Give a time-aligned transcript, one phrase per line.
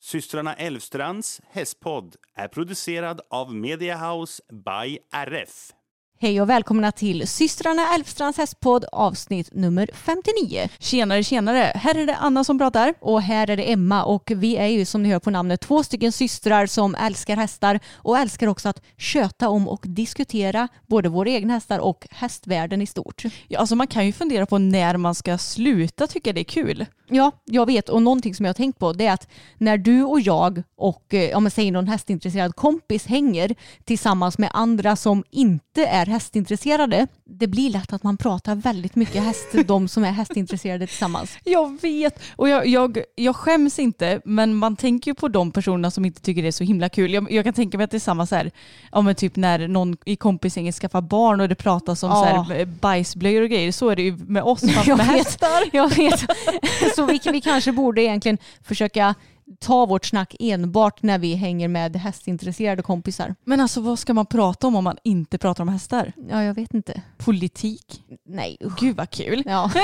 [0.00, 5.72] Systrarna Elvstrands hästpodd är producerad av Mediahouse by RF.
[6.20, 10.68] Hej och välkomna till systrarna Elfstrands hästpodd avsnitt nummer 59.
[10.78, 11.72] Tjenare, tjenare.
[11.74, 12.94] Här är det Anna som pratar.
[13.00, 15.82] Och här är det Emma och vi är ju som ni hör på namnet två
[15.82, 21.30] stycken systrar som älskar hästar och älskar också att köta om och diskutera både våra
[21.30, 23.22] egna hästar och hästvärlden i stort.
[23.48, 26.86] Ja, alltså man kan ju fundera på när man ska sluta tycka det är kul.
[27.10, 30.04] Ja, jag vet och någonting som jag har tänkt på det är att när du
[30.04, 35.24] och jag och eh, om man säger någon hästintresserad kompis hänger tillsammans med andra som
[35.30, 40.10] inte är hästintresserade, det blir lätt att man pratar väldigt mycket häst, de som är
[40.10, 41.36] hästintresserade tillsammans.
[41.44, 45.90] Jag vet och jag, jag, jag skäms inte men man tänker ju på de personerna
[45.90, 47.12] som inte tycker det är så himla kul.
[47.14, 48.50] Jag, jag kan tänka mig att det är samma så här,
[48.92, 52.44] ja men typ när någon i kompisgänget skaffar barn och det pratas om Ja.
[52.48, 53.72] så här, bajsblöjor och grejer.
[53.72, 55.16] Så är det ju med oss fast Jag med vet.
[55.16, 55.64] hästar.
[55.72, 56.20] Jag vet.
[56.96, 59.14] Så vi, vi kanske borde egentligen försöka
[59.58, 63.34] ta vårt snack enbart när vi hänger med hästintresserade kompisar.
[63.44, 66.12] Men alltså vad ska man prata om om man inte pratar om hästar?
[66.30, 67.02] Ja, jag vet inte.
[67.18, 68.02] Politik?
[68.24, 68.80] Nej, usch.
[68.80, 69.42] Gud vad kul.
[69.46, 69.70] Ja.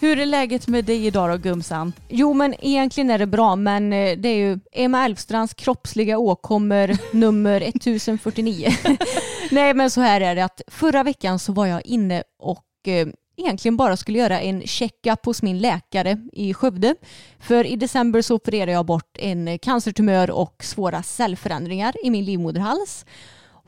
[0.00, 1.92] Hur är läget med dig idag då Gumsan?
[2.08, 6.96] Jo, men egentligen är det bra, men eh, det är ju Emma Elfstrands kroppsliga åkommor
[7.16, 8.68] nummer 1049.
[9.50, 13.08] Nej, men så här är det att förra veckan så var jag inne och eh,
[13.36, 16.94] egentligen bara skulle göra en checkup hos min läkare i Skövde.
[17.38, 23.04] För i december så opererade jag bort en cancertumör och svåra cellförändringar i min livmoderhals.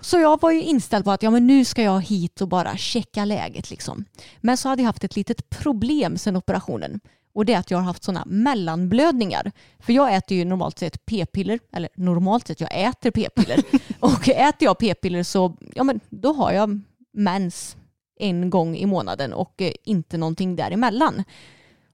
[0.01, 2.77] Så jag var ju inställd på att ja, men nu ska jag hit och bara
[2.77, 3.71] checka läget.
[3.71, 4.05] Liksom.
[4.41, 7.01] Men så hade jag haft ett litet problem sedan operationen.
[7.33, 9.53] Och det är att jag har haft sådana mellanblödningar.
[9.79, 13.63] För jag äter ju normalt sett p-piller, eller normalt sett, jag äter p-piller.
[14.01, 16.81] och äter jag p-piller så, ja men då har jag
[17.13, 17.77] mens
[18.21, 21.25] en gång i månaden och eh, inte någonting däremellan.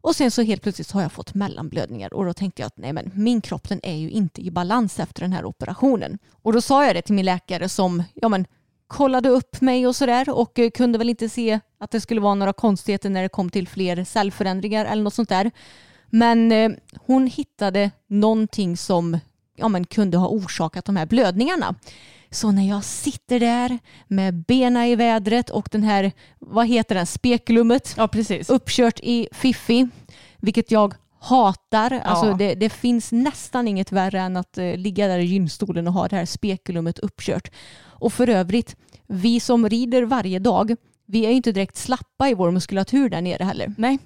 [0.06, 2.92] Och sen så helt plötsligt har jag fått mellanblödningar och då tänkte jag att nej
[2.92, 6.18] men min kropp den är ju inte i balans efter den här operationen.
[6.42, 8.46] Och då sa jag det till min läkare som ja men
[8.86, 12.34] kollade upp mig och sådär och eh, kunde väl inte se att det skulle vara
[12.34, 15.50] några konstigheter när det kom till fler cellförändringar eller något sånt där.
[16.10, 16.70] Men eh,
[17.06, 19.18] hon hittade någonting som
[19.56, 21.74] ja, men kunde ha orsakat de här blödningarna.
[22.30, 23.78] Så när jag sitter där
[24.08, 28.50] med bena i vädret och den här, vad heter den, spekulumet Ja precis.
[28.50, 29.88] uppkört i Fiffi,
[30.36, 32.00] vilket jag hatar.
[32.04, 32.34] Alltså Ja.
[32.34, 36.08] det, det finns nästan inget värre än att eh, ligga där i gynstolen och ha
[36.08, 37.48] det här spekulumet uppkört.
[37.82, 38.76] Och för övrigt,
[39.06, 40.74] vi som rider varje dag,
[41.06, 43.74] vi är ju inte direkt slappa i vår muskulatur där nere heller.
[43.78, 43.98] Nej,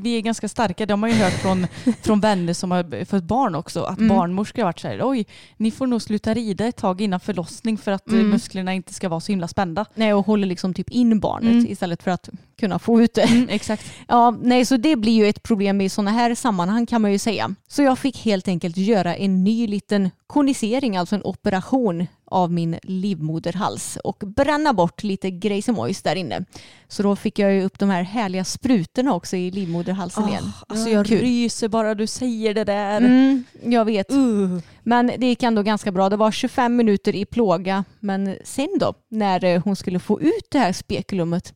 [0.00, 0.86] vi är ganska starka.
[0.86, 1.66] Det har man ju hört från,
[2.02, 3.82] från vänner som har fått barn också.
[3.82, 4.16] Att Mm.
[4.16, 5.26] barnmorskor har varit så här, oj,
[5.56, 8.28] ni får nog sluta rida ett tag innan förlossning för att eh, Mm.
[8.30, 9.84] musklerna inte ska vara så himla spända.
[9.94, 11.66] Nej, och håller liksom typ in barnet Mm.
[11.66, 12.28] istället för att
[12.60, 13.22] kunna få ut det.
[13.22, 13.84] Mm, exakt.
[14.08, 17.18] Ja, nej, så det blir ju ett problem i sådana här sammanhang kan man ju
[17.18, 17.54] säga.
[17.68, 22.78] Så jag fick helt enkelt göra en ny liten konisering, alltså en operation av min
[22.82, 26.44] livmoderhals och bränna bort lite grejs där inne.
[26.88, 30.52] Så då fick jag ju upp de här härliga sprutorna också i livmoderhalsen igen.
[30.68, 31.20] Alltså jag Kul.
[31.20, 32.96] ryser bara du säger det där.
[32.96, 34.12] Mm, jag vet.
[34.12, 34.58] Uh.
[34.82, 36.08] Men det gick ändå ganska bra.
[36.08, 37.84] Det var 25 minuter i plåga.
[38.00, 41.54] Men sen då, när eh, hon skulle få ut det här spekulumet,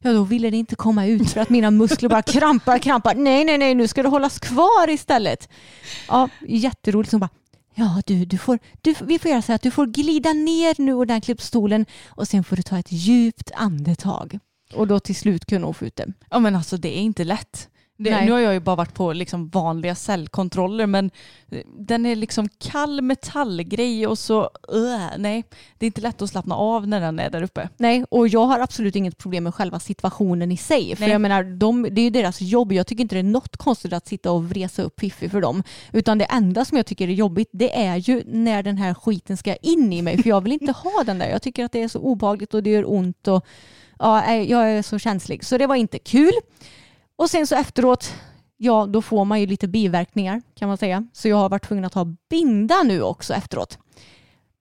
[0.00, 3.14] ja då ville det inte komma ut för att mina muskler bara krampar, krampar.
[3.14, 5.48] Nej, nej, nej, nu ska det hållas kvar istället.
[6.08, 7.12] Ja, jätteroligt.
[7.12, 7.30] Hon bara,
[7.78, 10.94] ja du, du får, du, vi får göra så att du får glida ner nu
[10.94, 14.38] ordentligt på stolen och sen får du ta ett djupt andetag.
[14.74, 16.12] Och då till slut kunde hon få ut det.
[16.30, 17.68] Ja men alltså det är inte lätt.
[18.00, 21.10] Det, nu har jag ju bara varit på liksom vanliga cellkontroller men
[21.50, 24.42] eh, den är liksom kall metallgrej och så,
[24.74, 25.44] uh, nej,
[25.78, 27.68] det är inte lätt att slappna av när den är där uppe.
[27.76, 30.96] Nej, och jag har absolut inget problem med själva situationen i sig.
[30.96, 31.10] För Nej.
[31.10, 32.72] jag menar, de, det är ju deras jobb.
[32.72, 35.62] Jag tycker inte det är något konstigt att sitta och vresa upp Piffi för dem.
[35.92, 39.36] Utan det enda som jag tycker är jobbigt, det är ju när den här skiten
[39.36, 40.22] ska in i mig.
[40.22, 41.28] För jag vill inte ha den där.
[41.28, 43.28] Jag tycker att det är så obehagligt och det gör ont.
[43.28, 43.46] Och,
[43.98, 45.44] ja, jag är så känslig.
[45.44, 46.32] Så det var inte kul.
[47.18, 48.14] Och sen så efteråt,
[48.56, 51.06] ja då får man ju lite biverkningar kan man säga.
[51.12, 53.78] Så jag har varit tvungen att ha binda nu också efteråt.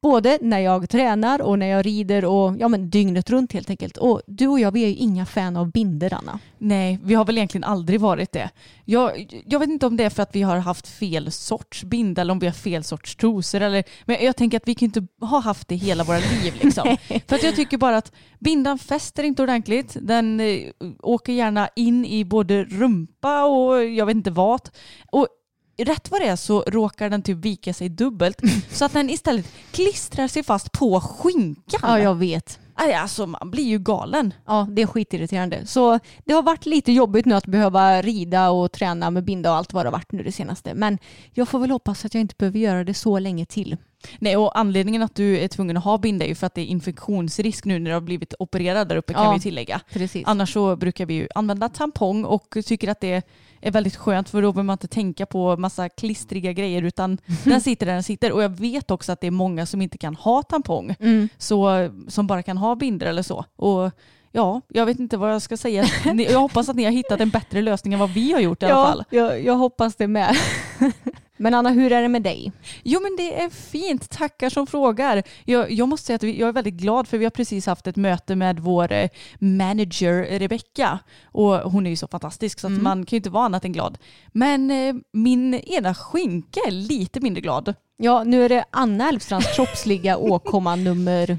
[0.02, 3.98] Både när jag tränar och när jag rider och ja, men dygnet runt helt enkelt.
[3.98, 6.40] Och du och jag vi är ju inga fan av binder Anna.
[6.58, 8.50] Nej, vi har väl egentligen aldrig varit det.
[8.86, 12.22] Jag, jag vet inte om det är för att vi har haft fel sorts binda
[12.22, 13.62] eller om vi har fel sorts trosor.
[13.62, 16.54] Eller, men jag tänker att vi kan inte ha haft det hela våra liv.
[16.62, 16.98] Liksom.
[17.28, 19.98] för att jag tycker bara att bindan fäster inte ordentligt.
[20.02, 20.70] Den eh,
[21.00, 24.70] åker gärna in i både rumpa och jag vet inte vad.
[25.12, 25.28] Och
[25.78, 28.42] rätt vad det är så råkar den typ vika sig dubbelt
[28.72, 31.80] så att den istället klistrar sig fast på skinkan.
[31.84, 32.60] Ja, jag vet.
[32.80, 34.34] Aj, Alltså man blir ju galen.
[34.46, 35.66] Ja, det är skitirriterande.
[35.66, 39.58] Så det har varit lite jobbigt nu att behöva rida och träna med binda och
[39.58, 40.74] allt vad det har varit nu det senaste.
[40.74, 40.98] Men
[41.34, 43.78] jag får väl hoppas att jag inte behöver göra det så länge till.
[44.20, 46.62] Nej, och anledningen att du är tvungen att ha binda är ju för att det
[46.62, 49.34] är infektionsrisk nu när du har blivit opererad där uppe kan Ja.
[49.34, 49.82] vi tillägga.
[49.94, 50.24] Precis.
[50.28, 53.22] Annars så brukar vi ju använda tampong och tycker att det
[53.62, 57.62] är väldigt skönt för då behöver man inte tänka på massa klistriga grejer utan den
[57.62, 58.32] sitter där den sitter.
[58.32, 61.30] Och jag vet också att det är många som inte kan ha tampong Mm.
[61.38, 63.46] så, som bara kan ha binder eller så.
[63.56, 63.92] Och
[64.32, 65.86] ja, jag vet inte vad jag ska säga.
[66.30, 68.66] Jag hoppas att ni har hittat en bättre lösning än vad vi har gjort i
[68.66, 69.04] alla Ja, fall.
[69.10, 70.36] jag, jag hoppas det med.
[71.38, 72.52] Men Anna, hur är det med dig?
[72.84, 75.24] Jo men det är fint, tackar som frågar.
[75.46, 77.96] Jag, jag måste säga att jag är väldigt glad för vi har precis haft ett
[77.96, 81.00] möte med vår eh, manager Rebecka.
[81.26, 83.72] Och hon är ju så fantastisk så att man kan ju inte vara annat än
[83.72, 83.98] glad.
[84.28, 87.74] Men eh, min ena skinka är lite mindre glad.
[87.98, 91.38] Ja, nu är det Anna Elfstrands kroppsliga åkomma nummer...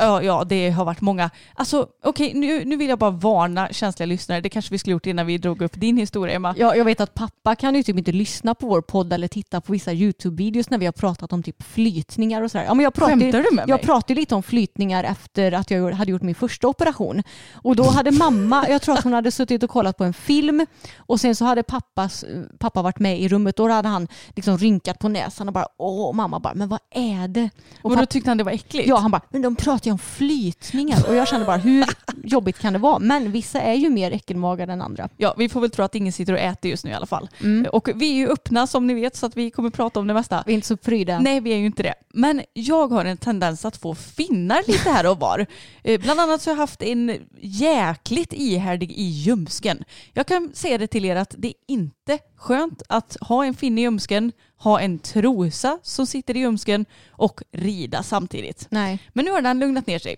[0.00, 1.30] Ja, ja, det har varit många.
[1.54, 4.40] Alltså okej, nu, nu vill jag bara varna känsliga lyssnare.
[4.40, 6.54] Det kanske vi skulle gjort innan vi drog upp din historia Emma.
[6.58, 9.60] Ja, jag vet att pappa kan ju typ inte lyssna på vår podd eller titta
[9.60, 12.64] på vissa YouTube-videos när vi har pratat om typ flytningar och sådär.
[12.64, 13.84] Ja, men jag pratade, Skämtar du med Jag mig?
[13.84, 17.22] pratade ju lite om flytningar efter att jag hade gjort min första operation.
[17.54, 20.66] Och då hade mamma, jag tror att hon hade suttit och kollat på en film
[20.96, 22.24] och sen så hade pappas,
[22.58, 25.66] pappa varit med i rummet och då hade han liksom rynkat på näsan och bara
[25.78, 27.50] åh, mamma bara men vad är det?
[27.82, 28.88] Och Och då tyckte han det var äckligt?
[28.88, 31.84] ja, han bara men de pratar ju om flytningar och jag kände bara hur
[32.24, 32.98] jobbigt kan det vara?
[32.98, 35.08] Men vissa är ju mer äckelmagade än andra.
[35.16, 37.28] Ja, vi får väl tro att ingen sitter och äter just nu i alla fall.
[37.40, 37.66] Mm.
[37.72, 40.14] Och vi är ju öppna som ni vet så att vi kommer prata om det
[40.14, 40.42] mesta.
[40.46, 41.18] Vi är inte så pryda.
[41.18, 41.94] Nej, vi är ju inte det.
[42.14, 45.46] Men jag har en tendens att få finnar lite här och var.
[45.82, 49.84] Eh, Bland annat så har jag haft en jäkligt ihärdig i ljumsken.
[50.12, 53.80] Jag kan säga det till er att det är inte skönt att ha en finne
[53.80, 58.66] i ljumsken, ha en trosa som sitter i ljumsken och rida samtidigt.
[58.70, 58.98] Nej.
[59.12, 60.16] Men nu har den lugnat ner sig.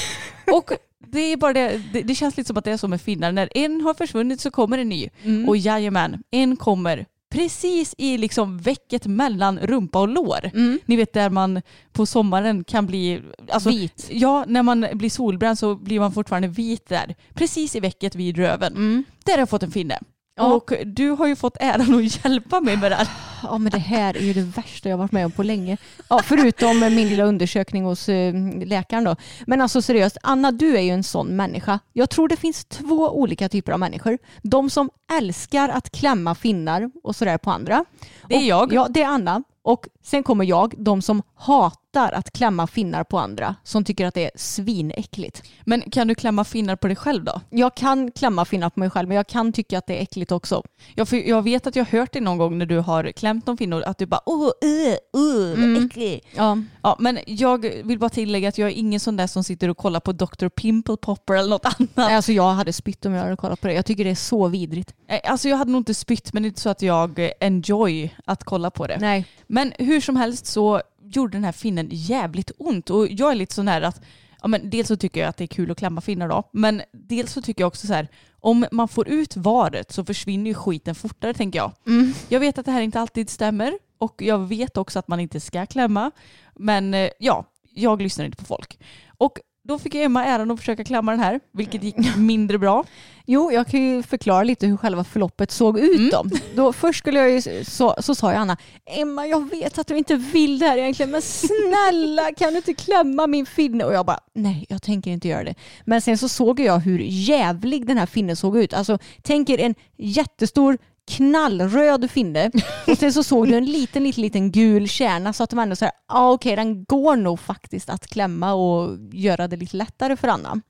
[0.52, 3.00] Och det är bara det, det, det känns lite som att det är som med
[3.00, 3.32] finnar.
[3.32, 5.08] När en har försvunnit så kommer en ny.
[5.22, 5.48] Mm.
[5.48, 10.50] Och jajamän, en kommer precis i liksom väcket mellan rumpa och lår.
[10.54, 10.80] Mm.
[10.86, 13.22] Ni vet där man på sommaren kan bli...
[13.50, 14.08] Alltså, Vit.
[14.10, 17.14] Ja, när man blir solbränd så blir man fortfarande vit där.
[17.34, 18.72] Precis i väcket vid röven.
[18.72, 19.04] Mm.
[19.24, 19.98] Där har jag fått en finne.
[20.36, 20.54] Ja.
[20.54, 23.08] Och du har ju fått äran att hjälpa mig med det här.
[23.42, 25.76] Ja men det här är ju det värsta jag varit med om på länge.
[26.08, 29.16] Ja, förutom min lilla undersökning hos eh, läkaren då.
[29.46, 31.78] Men alltså seriöst, Anna du är ju en sån människa.
[31.92, 34.18] Jag tror det finns två olika typer av människor.
[34.42, 37.84] De som älskar att klämma finnar och sådär på andra.
[38.28, 38.72] Det är och, jag.
[38.72, 39.42] Ja det är Anna.
[39.66, 43.54] Och sen kommer jag, de som hatar att klämma finnar på andra.
[43.64, 45.42] Som tycker att det är svinäckligt.
[45.64, 47.40] Men kan du klämma finnar på dig själv då?
[47.50, 50.32] Jag kan klämma finnar på mig själv men jag kan tycka att det är äckligt
[50.32, 50.62] också.
[50.94, 53.46] Ja, för jag vet att jag har hört det någon gång när du har klämt
[53.46, 55.86] någon finnor att du bara åh, uh, uh, Mm.
[55.86, 56.24] äcklig.
[56.36, 56.58] Ja.
[56.86, 59.76] Ja, men jag vill bara tillägga att jag är ingen sån där som sitter och
[59.76, 60.48] kollar på Dr.
[60.48, 62.12] Pimple Popper eller något annat.
[62.12, 63.74] Alltså jag hade spytt om jag hade kollat på det.
[63.74, 64.94] Jag tycker det är så vidrigt.
[65.08, 68.14] Nej, Alltså jag hade nog inte spytt men det är inte så att jag enjoy
[68.24, 68.98] att kolla på det.
[69.00, 69.26] Nej.
[69.46, 72.90] Men hur som helst så gjorde den här finnen jävligt ont.
[72.90, 74.00] Och jag är lite sån här att
[74.42, 76.82] Ja, men dels så tycker jag att det är kul att klämma finnar då, men
[76.92, 78.08] dels så tycker jag också så här,
[78.40, 81.72] om man får ut varet så försvinner ju skiten fortare tänker jag.
[81.86, 82.12] Mm.
[82.28, 85.40] Jag vet att det här inte alltid stämmer och jag vet också att man inte
[85.40, 86.10] ska klämma,
[86.58, 87.44] men eh, ja,
[87.74, 88.78] jag lyssnar inte på folk.
[89.18, 92.84] Och då fick Emma äran att försöka klämma den här, vilket gick mindre bra.
[93.26, 96.10] Jo, jag kan ju förklara lite hur själva förloppet såg ut Mm.
[96.10, 96.24] då.
[96.54, 99.98] då först skulle jag ju, så, så sa jag Anna, Emma jag vet att du
[99.98, 103.84] inte vill det här egentligen men snälla kan du inte klämma min finne?
[103.84, 105.54] Och jag bara, nej jag tänker inte göra det.
[105.84, 108.74] Men sen så såg jag hur jävlig den här finnen såg ut.
[108.74, 112.50] Alltså tänk er en jättestor knallröd finne
[112.86, 115.76] och sen så såg du en liten, liten, liten gul kärna så att de ändå
[115.76, 120.16] så här, ah, okej den går nog faktiskt att klämma och göra det lite lättare
[120.16, 120.60] för Anna.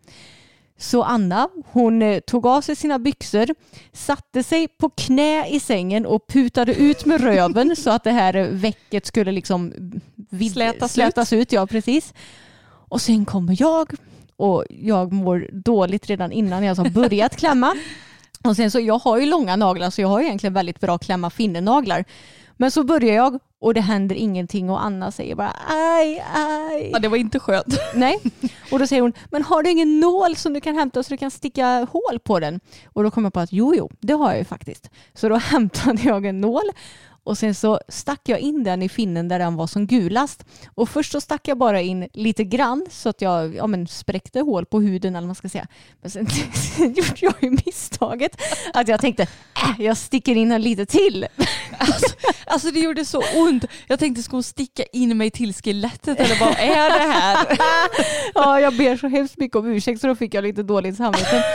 [0.78, 3.46] Så Anna, hon eh, tog av sig sina byxor,
[3.92, 8.36] satte sig på knä i sängen och putade ut med röven så att det här
[8.36, 9.72] eh, väcket skulle liksom
[10.30, 11.52] vid- Slätas slätas ut.
[11.52, 12.14] Ja, precis.
[12.88, 13.90] Och sen kommer jag
[14.36, 17.74] och jag mår dåligt redan innan jag har börjat klämma.
[18.46, 21.30] Och sen så, jag har ju långa naglar så jag har egentligen väldigt bra klämma
[21.30, 22.04] finnenaglar.
[22.56, 26.90] Men så börjar jag och det händer ingenting och Anna säger bara aj, aj.
[26.92, 27.78] Ja, det var inte skönt.
[27.94, 28.18] Nej.
[28.72, 31.16] Och då säger hon, men har du ingen nål som du kan hämta så du
[31.16, 32.60] kan sticka hål på den?
[32.92, 34.90] Och då kom jag på att jo, jo, det har jag ju faktiskt.
[35.14, 36.70] Så då hämtade jag en nål
[37.26, 40.44] och sen så stack jag in den i finnen där den var som gulast.
[40.74, 44.40] Och först så stack jag bara in lite grann så att jag ja, men spräckte
[44.40, 45.66] hål på huden eller vad man ska säga.
[46.00, 46.26] Men sen,
[46.76, 48.42] sen gjorde jag ju misstaget
[48.74, 49.28] att jag tänkte, äh,
[49.78, 51.26] jag sticker in en lite till.
[51.78, 52.06] Alltså,
[52.46, 53.64] alltså det gjorde så ont.
[53.86, 57.46] Jag tänkte, ska hon sticka in mig till skelettet eller vad är det här?
[58.34, 61.44] Ja, jag ber så hemskt mycket om ursäkt så då fick jag lite dåligt samvete.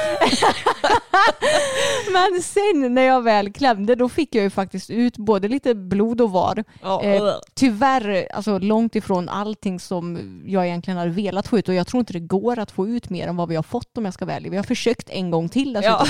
[2.11, 6.21] Men sen när jag väl klämde då fick jag ju faktiskt ut både lite blod
[6.21, 6.63] och var.
[6.81, 11.75] Ja, Eh, tyvärr alltså långt ifrån allting som jag egentligen hade velat få ut och
[11.75, 14.05] jag tror inte det går att få ut mer än vad vi har fått om
[14.05, 14.51] jag ska ärlig.
[14.51, 16.05] Vi har försökt en gång till Ja.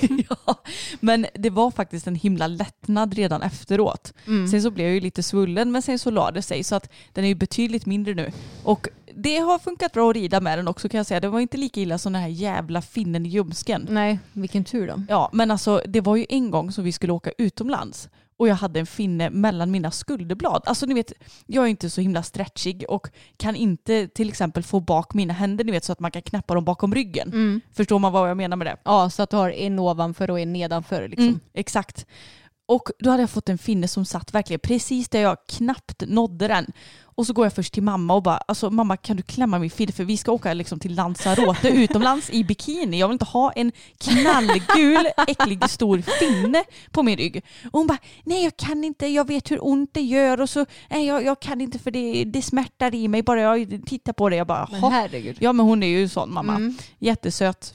[0.00, 0.22] dessutom.
[0.46, 0.54] ja,
[1.00, 4.12] men det var faktiskt en himla lättnad redan efteråt.
[4.26, 4.48] Mm.
[4.48, 6.92] Sen så blev jag ju lite svullen men sen så la det sig så att
[7.12, 8.32] den är ju betydligt mindre nu.
[8.64, 11.20] Och det har funkat bra att rida med den också kan jag säga.
[11.20, 13.86] Det var inte lika illa som den här jävla finnen i ljumsken.
[13.90, 15.02] Nej, vilken tur då.
[15.08, 18.08] Ja, men alltså det var ju en gång som vi skulle åka utomlands
[18.38, 20.62] och jag hade en finne mellan mina skulderblad.
[20.66, 21.12] Alltså ni vet,
[21.46, 25.64] jag är inte så himla stretchig och kan inte till exempel få bak mina händer
[25.64, 27.28] ni vet så att man kan knäppa dem bakom ryggen.
[27.28, 27.60] Mm.
[27.72, 28.76] Förstår man vad jag menar med det?
[28.84, 31.28] Ja, så att du har en ovanför och en nedanför liksom.
[31.28, 32.06] Mm, exakt.
[32.68, 36.48] Och då hade jag fått en finne som satt verkligen precis där jag knappt nådde
[36.48, 36.66] den.
[37.16, 39.70] Och så går jag först till mamma och bara, alltså mamma kan du klämma min
[39.70, 43.00] finne för vi ska åka liksom till Lanzarote utomlands i bikini.
[43.00, 47.42] Jag vill inte ha en knallgul, äcklig, stor finne på min rygg.
[47.64, 50.66] Och hon bara, nej jag kan inte, jag vet hur ont det gör och så,
[50.90, 54.28] nej jag, jag kan inte för det, det smärtar i mig bara jag tittar på
[54.28, 54.36] det.
[54.36, 55.36] Jag bara, Men herregud.
[55.40, 56.54] Ja men hon är ju sån mamma.
[56.54, 56.76] Mm.
[56.98, 57.74] Jättesöt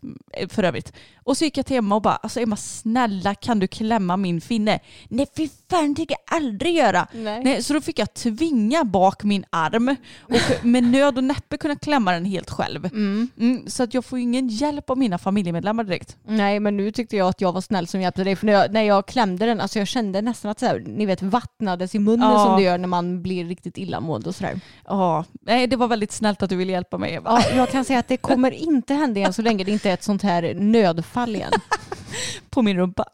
[0.49, 0.93] för övrigt.
[1.23, 4.41] Och så gick jag till Emma och bara, alltså Emma snälla kan du klämma min
[4.41, 4.79] finne?
[5.07, 7.07] Nej fy fan det tänker jag aldrig göra.
[7.13, 7.43] Nej.
[7.43, 11.75] Nej, så då fick jag tvinga bak min arm och med nöd och näppe kunna
[11.75, 12.85] klämma den helt själv.
[12.85, 13.29] Mm.
[13.39, 16.17] Mm, så att jag får ingen hjälp av mina familjemedlemmar direkt.
[16.27, 18.73] Nej men nu tyckte jag att jag var snäll som hjälpte dig för när jag,
[18.73, 21.99] när jag klämde den, alltså jag kände nästan att så här, ni vet vattnades i
[21.99, 22.45] munnen Ja.
[22.45, 24.59] som det gör när man blir riktigt illamående och sådär.
[24.87, 27.43] Ja, nej det var väldigt snällt att du ville hjälpa mig Eva.
[27.49, 29.93] Ja, jag kan säga att det kommer inte hända igen så länge det inte är
[29.93, 31.51] ett sånt här nödfall igen.
[32.49, 33.05] På min rumpa.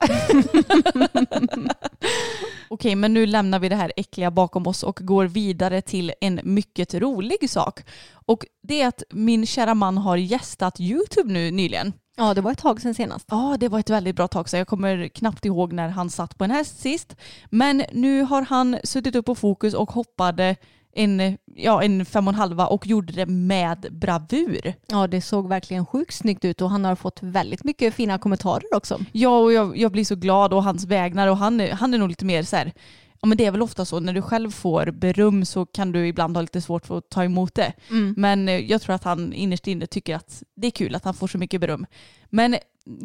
[2.69, 6.39] Okej, men nu lämnar vi det här äckliga bakom oss och går vidare till en
[6.43, 7.83] mycket rolig sak.
[8.25, 11.93] Och det är att min kära man har gästat YouTube nu nyligen.
[12.19, 13.27] Ja det var ett tag sedan senast.
[13.29, 14.57] Ja, det var ett väldigt bra tag sedan.
[14.57, 17.15] Jag kommer knappt ihåg när han satt på en häst sist.
[17.49, 20.55] Men nu har han suttit upp på fokus och hoppade
[20.97, 24.73] en, ja, en fem och en halva och gjorde det med bravur.
[24.87, 28.75] Ja det såg verkligen sjukt snyggt ut och han har fått väldigt mycket fina kommentarer
[28.75, 28.99] också.
[29.11, 32.09] Ja, och jag, jag blir så glad och hans vägnar och han, han är nog
[32.09, 32.73] lite mer så här,
[33.21, 36.07] ja men det är väl ofta så när du själv får beröm så kan du
[36.07, 37.73] ibland ha lite svårt för att ta emot det.
[38.15, 41.13] Men eh, jag tror att han innerst inne tycker att det är kul att han
[41.13, 41.85] får så mycket beröm.
[42.29, 42.55] Men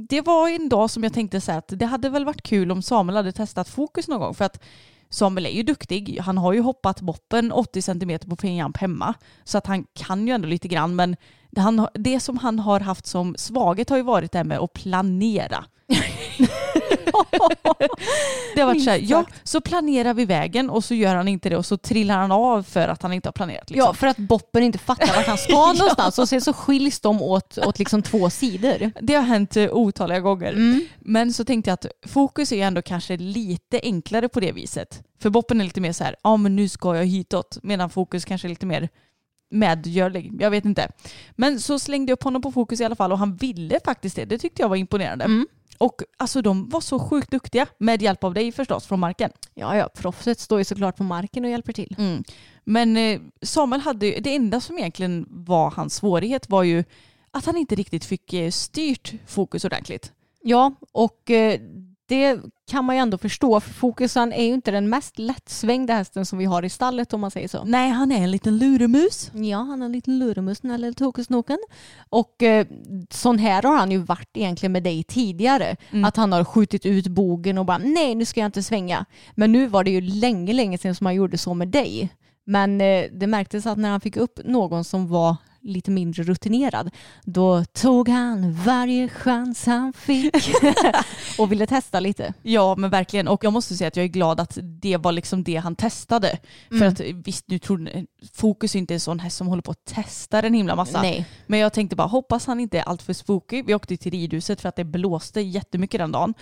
[0.08, 2.82] det var en dag som jag tänkte så att det hade väl varit kul om
[2.82, 4.34] Samuel hade testat fokus någon gång.
[4.34, 4.62] För att
[5.12, 6.18] Samuel är ju duktig.
[6.20, 9.14] Han har ju hoppat boppen 80 cm på fingerjump hemma.
[9.44, 10.96] Så att han kan ju ändå lite grann.
[10.96, 11.16] Men
[11.50, 14.58] det, han, det som han har haft som svaghet har ju varit det här med
[14.58, 15.64] att planera.
[18.54, 21.48] det har varit så här, ja, så planerar vi vägen och så gör han inte
[21.48, 23.70] det och så trillar han av för att han inte har planerat.
[23.70, 23.86] Liksom.
[23.86, 27.22] Ja, för att Boppen inte fattar vart han ska någonstans och sen så skiljs de
[27.22, 28.92] åt, åt liksom två sidor.
[29.00, 30.52] Det har hänt eh, otaliga gånger.
[30.52, 30.86] Mm.
[30.98, 35.02] Men så tänkte jag att fokus är ändå kanske lite enklare på det viset.
[35.22, 37.58] För Boppen är lite mer så här, ja men nu ska jag hitåt.
[37.62, 38.88] Medan fokus kanske är lite mer
[39.50, 40.32] medgörlig.
[40.40, 40.88] Jag vet inte.
[41.32, 44.16] Men så slängde jag upp honom på fokus i alla fall och han ville faktiskt
[44.16, 44.24] det.
[44.24, 45.24] Det tyckte jag var imponerande.
[45.24, 45.46] Mm.
[45.78, 49.30] Och alltså de var så sjukt duktiga med hjälp av dig förstås från marken.
[49.54, 51.96] Ja, ja, proffset står ju såklart på marken och hjälper till.
[51.98, 52.24] Mm.
[52.64, 56.84] Men eh, Samuel hade ju, det enda som egentligen var hans svårighet var ju
[57.30, 60.12] att han inte riktigt fick eh, styrt fokus ordentligt.
[60.42, 61.60] Ja, och eh,
[62.12, 62.40] det
[62.70, 66.38] kan man ju ändå förstå för fokusen är ju inte den mest lättsvängda hästen som
[66.38, 67.64] vi har i stallet om man säger så.
[67.64, 69.30] Nej, han är en liten luremus.
[69.34, 71.58] Ja, han är en liten luremus den här lilla tokesnoken.
[72.08, 72.66] Och eh,
[73.10, 75.76] sån här har han ju varit egentligen med dig tidigare.
[75.90, 76.04] Mm.
[76.04, 79.04] Att han har skjutit ut bogen och bara nej nu ska jag inte svänga.
[79.34, 82.08] Men nu var det ju länge, länge sedan som han gjorde så med dig.
[82.44, 86.90] Men eh, det märktes att när han fick upp någon som var lite mindre rutinerad,
[87.24, 90.34] då tog han varje chans han fick
[91.38, 92.34] och ville testa lite.
[92.42, 95.44] Ja men verkligen och jag måste säga att jag är glad att det var liksom
[95.44, 96.38] det han testade.
[96.68, 96.88] För Mm.
[96.88, 97.90] att visst nu tror
[98.32, 101.02] Fokus är inte en sån häst som håller på att testa en himla massa.
[101.02, 101.26] Nej.
[101.46, 103.62] Men jag tänkte bara hoppas han inte är alltför spooky.
[103.62, 106.34] Vi åkte till ridhuset för att det blåste jättemycket den dagen.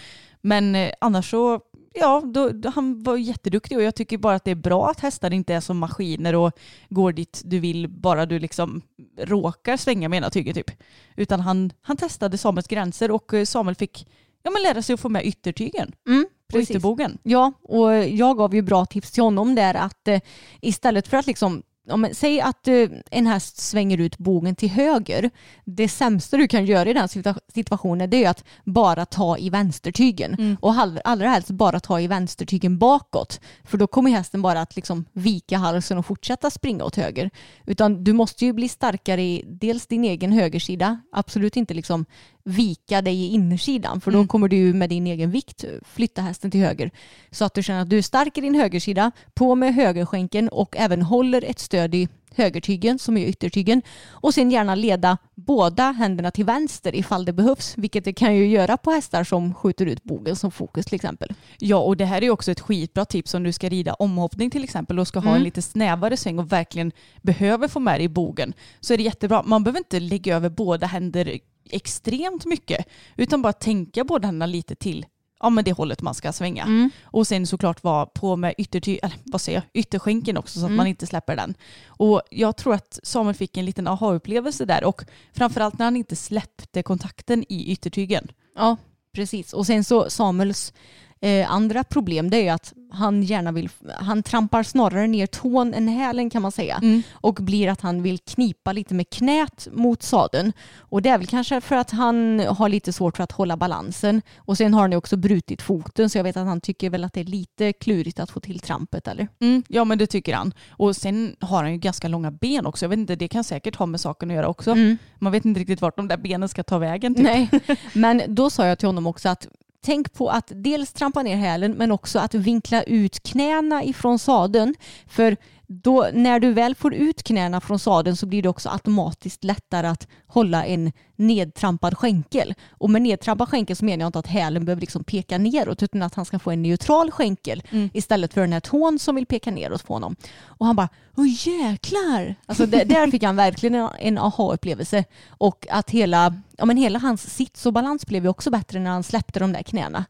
[0.43, 1.61] Men eh, annars så,
[1.95, 5.33] ja, då, han var jätteduktig och jag tycker bara att det är bra att hästar
[5.33, 6.53] inte är som maskiner och
[6.89, 8.83] går dit du vill bara du liksom
[9.19, 10.71] råkar svänga med ena tyget typ.
[11.17, 14.07] Utan han, han testade Samuels gränser och eh, Samuel fick
[14.43, 16.71] ja, men lära sig att få med yttertygen Mm, precis.
[16.71, 17.19] ytterbogen.
[17.23, 20.21] Ja, och jag gav ju bra tips till honom där att eh,
[20.61, 21.63] istället för att liksom
[21.97, 25.31] Men säg att eh, en häst svänger ut bogen till höger.
[25.65, 29.51] Det sämsta du kan göra i den situa- situationen det är att bara ta i
[29.51, 30.35] vänstertygen.
[30.35, 30.57] Mm.
[30.61, 33.41] Och allra helst bara ta i vänstertygen bakåt.
[33.65, 37.31] För då kommer hästen bara att liksom vika halsen och fortsätta springa åt höger.
[37.67, 41.01] Utan du måste ju bli starkare i dels din egen högersida.
[41.13, 42.07] Absolut inte liksom
[42.45, 44.01] vika dig i innersidan.
[44.01, 44.29] För då Mm.
[44.29, 46.91] kommer du med din egen vikt flytta hästen till höger.
[47.31, 50.77] Så att du känner att du är stark i din högersida, på med högerskänken och
[50.77, 53.83] även håller ett stöd i högertygen som är yttertygen.
[54.11, 57.75] Och sen gärna leda båda händerna till vänster ifall det behövs.
[57.77, 61.33] Vilket det kan ju göra på hästar som skjuter ut bogen som fokus till exempel.
[61.59, 64.65] Ja, och det här är också ett skitbra tips om du ska rida omhoppning till
[64.65, 65.37] exempel och ska ha Mm.
[65.37, 66.93] en lite snävare sväng och verkligen
[67.23, 68.53] behöver få med dig i bogen.
[68.81, 69.43] Så är det jättebra.
[69.47, 71.39] Man behöver inte lägga över båda händer
[71.73, 75.07] extremt mycket utan bara tänka båda händerna lite till
[75.43, 76.63] ja, men det hållet man ska svänga.
[76.63, 76.91] Mm.
[77.03, 80.69] Och sen såklart vara på med ytterty, eller vad säger jag, ytterskänken också så att
[80.69, 80.77] Mm.
[80.77, 81.55] man inte släpper den.
[81.87, 85.03] Och jag tror att Samuel fick en liten aha-upplevelse där och
[85.33, 88.29] framförallt när han inte släppte kontakten i yttertygen.
[88.57, 88.77] Ja,
[89.15, 89.53] precis.
[89.53, 90.73] Och sen så Samuels
[91.21, 95.75] eh, andra problem det är ju att han gärna vill, han trampar snarare ner tån
[95.75, 96.79] än hälen kan man säga.
[96.83, 97.03] Mm.
[97.13, 100.53] och blir att han vill knipa lite med knät mot sadeln.
[100.77, 104.23] Och det är väl kanske för att han har lite svårt för att hålla balansen.
[104.37, 107.05] Och sen har han ju också brutit foten så jag vet att han tycker väl
[107.05, 109.29] att det är lite klurigt att få till trampet eller?
[109.41, 110.55] Mm, ja men det tycker han.
[110.71, 112.85] Och sen har han ju ganska långa ben också.
[112.85, 114.71] Jag vet inte, det kan säkert ha med saken att göra också.
[114.71, 114.99] Mm.
[115.19, 117.15] Man vet inte riktigt vart de där benen ska ta vägen.
[117.15, 117.25] Typ.
[117.25, 117.51] Nej,
[117.93, 119.49] men då sa jag till honom också att
[119.91, 124.75] tänk på att dels trampa ner hälen men också att vinkla ut knäna ifrån sadeln.
[125.07, 125.37] För
[125.73, 129.87] då, när du väl får ut knäna från sadeln så blir det också automatiskt lättare
[129.87, 132.55] att hålla en nedtrampad skänkel.
[132.71, 136.03] Och med nedtrampad skänkel så menar jag inte att hälen behöver liksom peka neråt utan
[136.03, 137.91] att han ska få en neutral skänkel Mm.
[137.93, 140.17] istället för den här tån som vill peka neråt på honom.
[140.45, 142.35] Och han bara, åh jäklar!
[142.47, 145.05] Alltså det, där fick han verkligen en, en aha-upplevelse.
[145.29, 148.91] Och att hela, ja, men hela hans sits och balans blev ju också bättre när
[148.91, 150.05] han släppte de där knäna.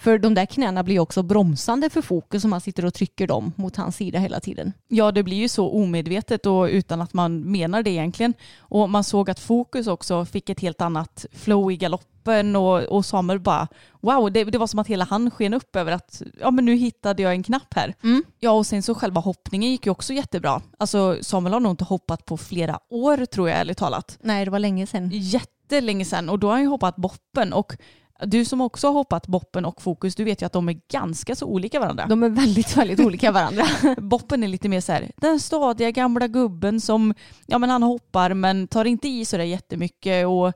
[0.00, 3.52] För de där knäna blir också bromsande för fokus om man sitter och trycker dem
[3.56, 4.72] mot hans sida hela tiden.
[4.88, 8.34] Ja det blir ju så omedvetet och utan att man menar det egentligen.
[8.58, 13.04] Och man såg att Fokus också fick ett helt annat flow i galoppen och, och
[13.04, 13.68] Samuel bara
[14.00, 16.74] wow, det, det var som att hela han sken upp över att ja men nu
[16.74, 17.94] hittade jag en knapp här.
[18.02, 18.24] Mm.
[18.38, 20.62] Ja och sen så själva hoppningen gick ju också jättebra.
[20.78, 24.18] Alltså Samuel har nog inte hoppat på flera år tror jag ärligt talat.
[24.22, 25.10] Nej, det var länge sedan.
[25.12, 27.76] jättelänge sedan och då har han ju hoppat boppen och
[28.26, 31.34] du som också har hoppat boppen och fokus, du vet ju att de är ganska
[31.36, 32.06] så olika varandra.
[32.06, 33.64] De är väldigt, väldigt olika varandra.
[33.98, 37.14] Boppen är lite mer så här, den stadiga gamla gubben som,
[37.46, 40.52] ja men han hoppar men tar inte i sådär jättemycket och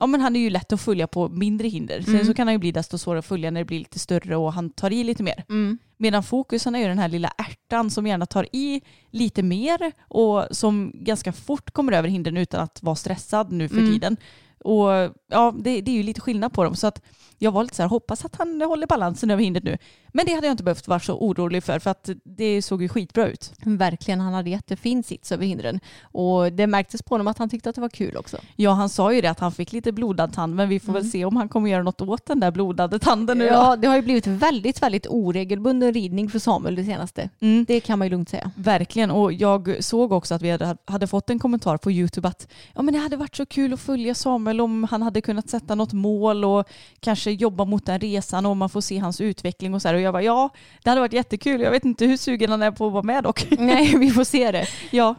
[0.00, 2.02] ja, men han är ju lätt att följa på mindre hinder.
[2.02, 2.26] Sen Mm.
[2.26, 4.52] så kan han ju bli desto svårare att följa när det blir lite större och
[4.52, 5.44] han tar i lite mer.
[5.48, 5.78] Mm.
[5.96, 10.44] Medan fokusen är ju den här lilla ärtan som gärna tar i lite mer och
[10.50, 13.92] som ganska fort kommer över hindren utan att vara stressad nu för Mm.
[13.92, 14.16] tiden.
[14.64, 14.88] Och
[15.28, 16.76] ja, det, det är ju lite skillnad på dem.
[16.76, 17.02] Så att
[17.44, 19.78] jag var lite så här, hoppas att han håller balansen över hindret nu.
[20.12, 22.88] Men det hade jag inte behövt vara så orolig för för att det såg ju
[22.88, 23.52] skitbra ut.
[23.64, 25.80] Verkligen, han hade jättefin sits över hindren.
[26.02, 28.36] Och det märktes på honom att han tyckte att det var kul också.
[28.56, 31.10] Ja, han sa ju det att han fick lite blodad tand men vi får väl
[31.10, 33.44] se om han kommer göra något åt den där blodade tanden nu.
[33.44, 37.30] Ja, det har ju blivit väldigt, väldigt oregelbunden ridning för Samuel det senaste.
[37.40, 37.64] Mm.
[37.68, 38.50] Det kan man ju lugnt säga.
[38.56, 42.48] Verkligen och jag såg också att vi hade, hade fått en kommentar på Youtube att
[42.74, 45.74] ja, men det hade varit så kul att följa Samuel om han hade kunnat sätta
[45.74, 46.68] något mål och
[47.00, 49.94] kanske jobba mot den resan och man får se hans utveckling och så här.
[49.94, 50.50] Och jag var ja,
[50.82, 51.60] det hade varit jättekul.
[51.60, 53.46] Jag vet inte hur sugen han är på att vara med dock.
[53.58, 54.66] Nej, vi får se det.
[54.90, 55.14] ja,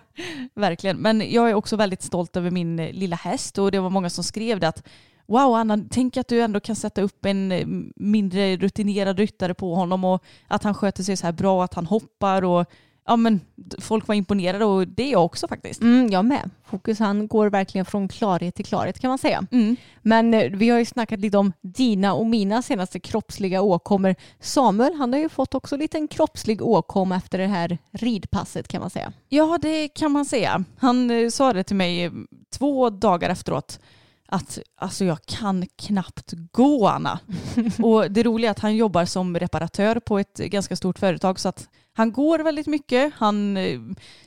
[0.53, 0.97] verkligen.
[0.97, 4.09] Men jag är också väldigt stolt över min eh, lilla häst och det var många
[4.09, 4.87] som skrev det att
[5.27, 9.75] Wow Anna, tänk att du ändå kan sätta upp en eh, mindre rutinerad ryttare på
[9.75, 12.65] honom och att han sköter sig så här bra, att han hoppar och
[13.05, 13.41] ja men
[13.79, 15.81] folk var imponerade och det är jag också faktiskt.
[15.81, 16.49] Mm, jag med.
[16.65, 19.45] Fokus han går verkligen från klarhet till klarhet kan man säga.
[19.51, 19.75] Mm.
[20.01, 24.15] Men eh, vi har ju snackat lite om dina och mina senaste kroppsliga åkommor.
[24.39, 28.89] Samuel han har ju fått också en kroppslig åkomma efter det här ridpasset kan man
[28.89, 29.13] säga.
[29.29, 30.63] Ja, det kan man säga.
[30.77, 32.11] Han eh, sa det till mig eh,
[32.57, 33.79] två dagar efteråt
[34.27, 37.19] att alltså jag kan knappt gå Anna.
[37.83, 41.49] och det roliga är att han jobbar som reparatör på ett ganska stort företag så
[41.49, 43.13] att han går väldigt mycket.
[43.15, 43.79] Han eh,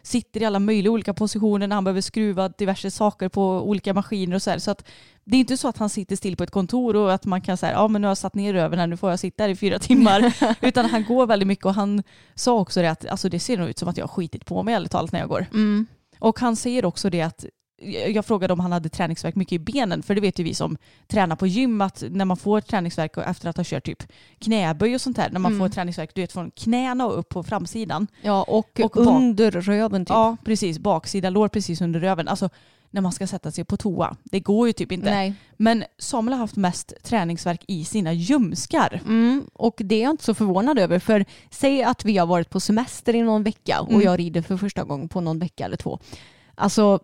[0.03, 4.37] sitter i alla möjliga olika positioner när han behöver skruva diverse saker på olika maskiner
[4.37, 4.59] och så här.
[4.59, 4.89] Så att
[5.25, 7.57] det är inte så att han sitter still på ett kontor och att man kan
[7.57, 9.51] säga ja men nu har jag satt ner röven här, nu får jag sitta här
[9.51, 10.35] i fyra timmar.
[10.61, 12.03] Utan han går väldigt mycket och han
[12.35, 14.63] sa också det att alltså det ser nog ut som att jag har skitit på
[14.63, 15.47] mig ärligt talat när jag går.
[16.19, 17.45] Och han säger också det att
[18.15, 20.77] jag frågade om han hade träningsverk mycket i benen, för det vet ju vi som
[21.07, 24.03] tränar på gym att när man får träningsverk efter att ha kört typ
[24.39, 25.59] knäböj och sånt här, när man Mm.
[25.69, 28.07] får träningsverk du vet från knäna och upp på framsidan.
[28.23, 30.11] Ja, och, Och bak- under röven typ.
[30.11, 30.79] Ja, precis.
[30.79, 32.29] Baksida lår precis under röven.
[32.29, 32.49] Alltså
[32.91, 34.17] när man ska sätta sig på toa.
[34.25, 35.11] Det går ju typ inte.
[35.11, 35.35] Nej.
[35.57, 39.01] Men Samuel har haft mest träningsverk i sina ljumskar.
[39.07, 40.99] Mm, och det är jag inte så förvånad över.
[40.99, 44.03] För säg att vi har varit på semester i någon vecka och Mm.
[44.03, 45.99] jag rider för första gången på någon vecka eller två.
[46.55, 47.01] Alltså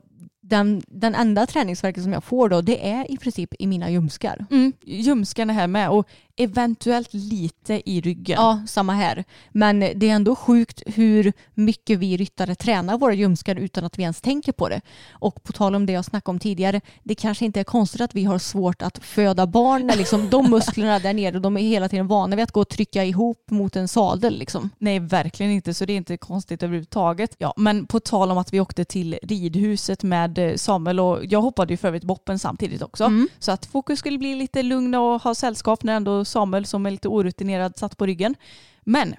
[0.48, 4.46] den, den enda träningsverken som jag får då det är i princip i mina ljumskar.
[4.50, 8.36] Mm, ljumskarna här med och eventuellt lite i ryggen.
[8.40, 9.24] Ja, samma här.
[9.52, 14.02] Men det är ändå sjukt hur mycket vi ryttare tränar våra ljumskar utan att vi
[14.02, 14.80] ens tänker på det.
[15.10, 18.14] Och på tal om det jag snackade om tidigare, det kanske inte är konstigt att
[18.14, 21.88] vi har svårt att föda barn när liksom de musklerna där nere, de är hela
[21.88, 24.38] tiden vana vid att gå och trycka ihop mot en sadel.
[24.38, 24.70] Liksom.
[24.78, 25.74] Nej, verkligen inte.
[25.74, 27.34] Så det är inte konstigt överhuvudtaget.
[27.38, 31.40] Ja, men på tal om att vi åkte till ridhuset med eh, Samuel och jag
[31.40, 33.04] hoppade ju för övrigt boppen samtidigt också.
[33.04, 33.28] Mm.
[33.38, 36.90] Så att fokus skulle bli lite lugn och ha sällskap när ändå Samuel som är
[36.90, 38.34] lite orutinerad satt på ryggen.
[38.82, 39.14] Men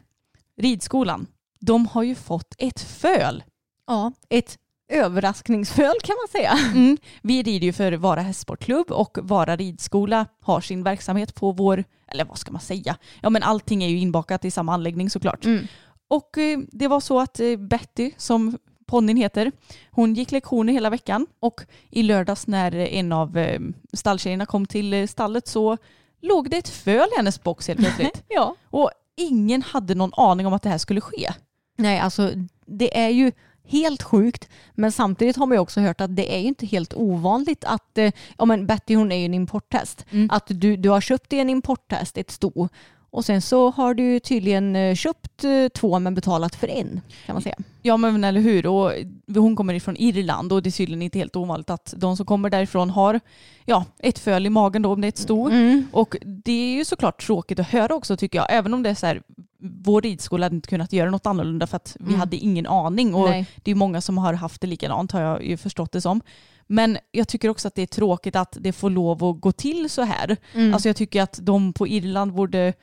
[0.58, 1.28] ridskolan,
[1.60, 3.44] de har ju fått ett föl.
[3.88, 4.58] Ja, ett
[4.89, 6.52] överraskningsföl kan man säga.
[6.52, 6.98] Mm.
[7.22, 12.26] Vi rider ju för Vara hästsportklubb och Vara ridskola har sin verksamhet på vår, eller
[12.26, 12.98] vad ska man säga?
[13.22, 15.46] Ja men allting är ju inbakat i samma anläggning såklart.
[15.46, 15.68] Mm.
[16.08, 19.52] Och eh, det var så att eh, Betty, som ponnyn heter,
[19.91, 23.60] hon gick lektioner hela veckan och i lördags när en av eh,
[23.94, 25.78] stalltjejerna kom till stallet så
[26.21, 28.23] låg det ett föl i hennes box helt plötsligt.
[28.28, 28.56] Ja.
[28.69, 31.30] och ingen hade någon aning om att det här skulle ske.
[31.78, 32.32] Nej, alltså
[32.65, 33.32] det är ju
[33.67, 34.49] helt sjukt.
[34.73, 37.97] Men samtidigt har man ju också hört att det är ju inte helt ovanligt att,
[37.97, 40.30] eh, ja men Betty hon är ju en importhäst, Mm.
[40.32, 42.69] att du, du har köpt dig en importhäst, ett sto,
[43.15, 47.36] och sen så har du tydligen eh, köpt eh, två men betalat för en kan
[47.36, 47.56] man säga.
[47.82, 48.65] Ja men eller hur.
[48.67, 48.91] Och
[49.36, 52.49] hon kommer ifrån Irland och det är tydligen inte helt ovanligt att de som kommer
[52.49, 53.19] därifrån har
[53.65, 55.49] ja, ett föl i magen då om det är ett sto.
[55.49, 55.88] Mm.
[55.91, 58.47] Och det är ju såklart tråkigt att höra också tycker jag.
[58.49, 59.21] Även om det är så här,
[59.60, 62.19] vår ridskola hade inte kunnat göra något annorlunda för att vi Mm.
[62.19, 63.15] hade ingen aning.
[63.15, 63.45] Och Nej.
[63.63, 66.21] det är många som har haft det likadant har jag ju förstått det som.
[66.67, 69.89] Men jag tycker också att det är tråkigt att det får lov att gå till
[69.89, 70.38] så här.
[70.54, 70.73] Mm.
[70.73, 72.73] Alltså jag tycker att de på Irland borde,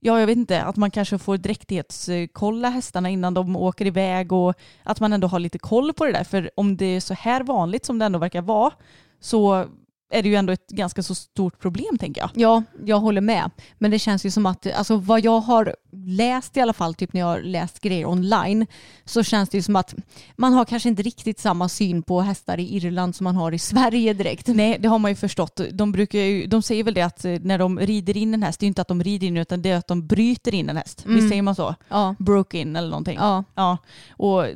[0.00, 4.54] ja jag vet inte, att man kanske får dräktighetskolla hästarna innan de åker iväg och
[4.82, 6.24] att man ändå har lite koll på det där.
[6.24, 8.72] För om det är så här vanligt som det ändå verkar vara
[9.20, 9.66] så
[10.10, 12.30] är det ju ändå ett ganska så stort problem tänker jag.
[12.34, 13.50] Ja, jag håller med.
[13.78, 17.12] Men det känns ju som att, alltså vad jag har läst i alla fall, typ
[17.12, 18.66] när jag har läst grejer online,
[19.04, 19.94] så känns det ju som att
[20.36, 23.58] man har kanske inte riktigt samma syn på hästar i Irland som man har i
[23.58, 24.46] Sverige direkt.
[24.46, 25.60] Nej, det har man ju förstått.
[25.72, 28.60] De, brukar ju, de säger väl det att eh, när de rider in en häst,
[28.60, 30.68] det är ju inte att de rider in utan det är att de bryter in
[30.68, 31.04] en häst.
[31.04, 31.16] Mm.
[31.16, 31.74] Visst säger man så?
[31.88, 32.14] Ja.
[32.18, 33.18] Broke in eller någonting.
[33.20, 33.44] Ja.
[33.54, 33.78] Ja,
[34.10, 34.46] och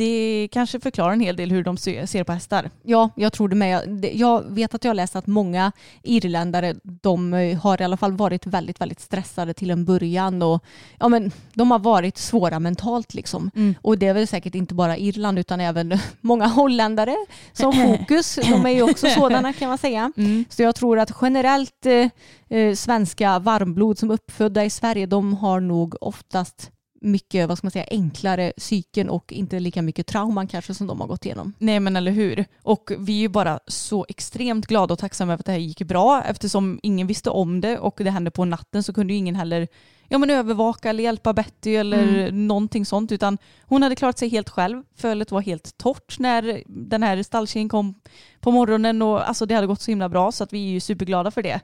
[0.00, 2.70] det kanske förklarar en hel del hur de se- ser på hästar.
[2.82, 4.04] Ja, jag tror det med.
[4.14, 8.12] Jag- vet att jag har läst att många irländare de eh, har i alla fall
[8.12, 10.64] varit väldigt, väldigt stressade till en början och
[10.98, 13.50] ja, men, de har varit svåra mentalt liksom.
[13.56, 13.74] Mm.
[13.82, 17.16] Och det är väl säkert inte bara Irland utan även många holländare
[17.52, 18.34] som fokus.
[18.34, 20.12] De är ju också sådana kan man säga.
[20.16, 20.44] Mm.
[20.48, 25.60] Så jag tror att generellt eh, eh, svenska varmblod som uppfödda i Sverige de har
[25.60, 30.74] nog oftast mycket vad ska man säga, enklare psyken och inte lika mycket trauman kanske
[30.74, 31.52] som de har gått igenom.
[31.58, 32.44] Nej men eller hur.
[32.62, 35.82] Och vi är ju bara så extremt glada och tacksamma över att det här gick
[35.82, 39.34] bra eftersom ingen visste om det och det hände på natten så kunde ju ingen
[39.34, 39.68] heller
[40.08, 44.48] ja, men övervaka eller hjälpa Betty eller någonting sånt utan hon hade klarat sig helt
[44.48, 44.82] själv.
[44.96, 47.94] Fölet var helt torrt när den här stalltjejen kom
[48.40, 50.80] på morgonen och alltså det hade gått så himla bra så att vi är ju
[50.80, 51.60] superglada för det.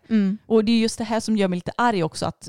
[0.46, 2.48] Och det är just det här som gör mig lite arg också att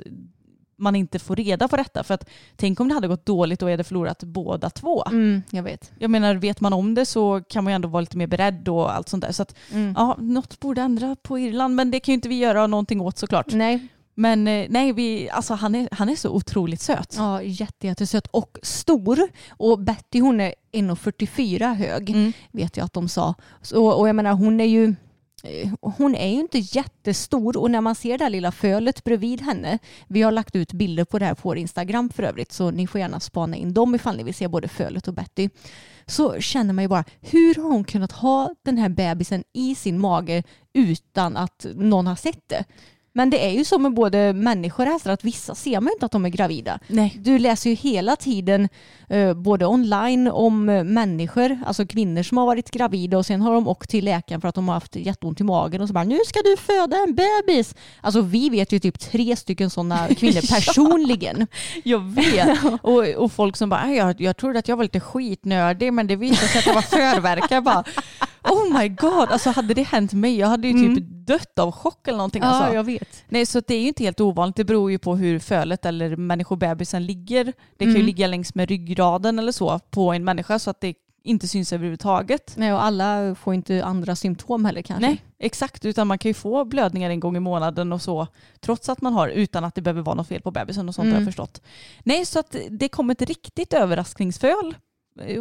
[0.77, 3.69] man inte får reda på detta för att tänk om det hade gått dåligt och
[3.69, 5.03] jag hade förlorat båda två.
[5.05, 5.91] Mm, jag vet.
[5.99, 8.67] Jag menar, vet man om det så kan man ju ändå vara lite mer beredd
[8.69, 9.31] och allt sånt där.
[9.31, 9.55] Så att,
[9.95, 13.17] ja, något borde ändra på Irland, men det kan ju inte vi göra någonting åt
[13.17, 13.53] såklart.
[13.53, 17.15] Nej, Men eh, nej, vi, alltså, han, är, han är så otroligt söt.
[17.17, 19.19] Ja, jätte, jättesöt och stor.
[19.49, 22.33] Och Betty hon är 1,44 hög Mm.
[22.51, 23.33] vet jag att de sa.
[23.61, 24.95] Så, och jag menar hon är ju
[25.43, 29.41] Eh, hon är ju inte jättestor och när man ser det här lilla fölet bredvid
[29.41, 32.71] henne, vi har lagt ut bilder på det här på vår Instagram för övrigt så
[32.71, 35.49] ni får gärna spana in dem ifall ni vill se både fölet och Betty.
[36.05, 39.99] Så känner man ju bara, hur har hon kunnat ha den här bebisen i sin
[39.99, 42.65] mage utan att någon har sett det?
[43.17, 45.93] Men det är ju så med både människor och hästar att vissa ser man ju
[45.93, 46.79] inte att de är gravida.
[46.87, 47.17] Nej.
[47.19, 48.69] Du läser ju hela tiden
[49.09, 53.53] eh, både online om eh, människor, alltså kvinnor som har varit gravida och sen har
[53.53, 56.03] de åkt till läkaren för att de har haft jätteont i magen och så bara
[56.03, 57.75] nu ska du föda en bebis.
[58.01, 61.47] Alltså vi vet ju typ tre stycken sådana kvinnor personligen.
[61.83, 62.59] Jag vet.
[62.81, 66.07] och, och folk som bara, "Aj, jag, jag trodde att jag var lite skitnördig men
[66.07, 67.61] det visade sig att jag var förverkare.
[67.61, 67.83] bara,
[68.49, 72.07] oh my god, alltså hade det hänt mig, jag hade ju typ dött av chock
[72.07, 72.43] eller någonting.
[72.43, 72.73] alltså.
[72.73, 73.23] jag vet.
[73.29, 74.55] Nej, så det är ju inte helt ovanligt.
[74.55, 77.53] Det beror ju på hur fölet eller människobebisen ligger.
[77.77, 80.93] Det kan ju ligga längs med ryggraden eller så på en människa så att det
[81.23, 82.53] inte syns överhuvudtaget.
[82.57, 85.07] Nej, och alla får inte andra symptom heller kanske.
[85.07, 85.85] Nej, exakt.
[85.85, 88.27] Utan man kan ju få blödningar en gång i månaden och så
[88.59, 91.09] trots att man har utan att det behöver vara något fel på bebisen och sånt
[91.09, 91.61] har jag förstått.
[92.03, 94.75] Nej, så att det kom ett riktigt överraskningsföl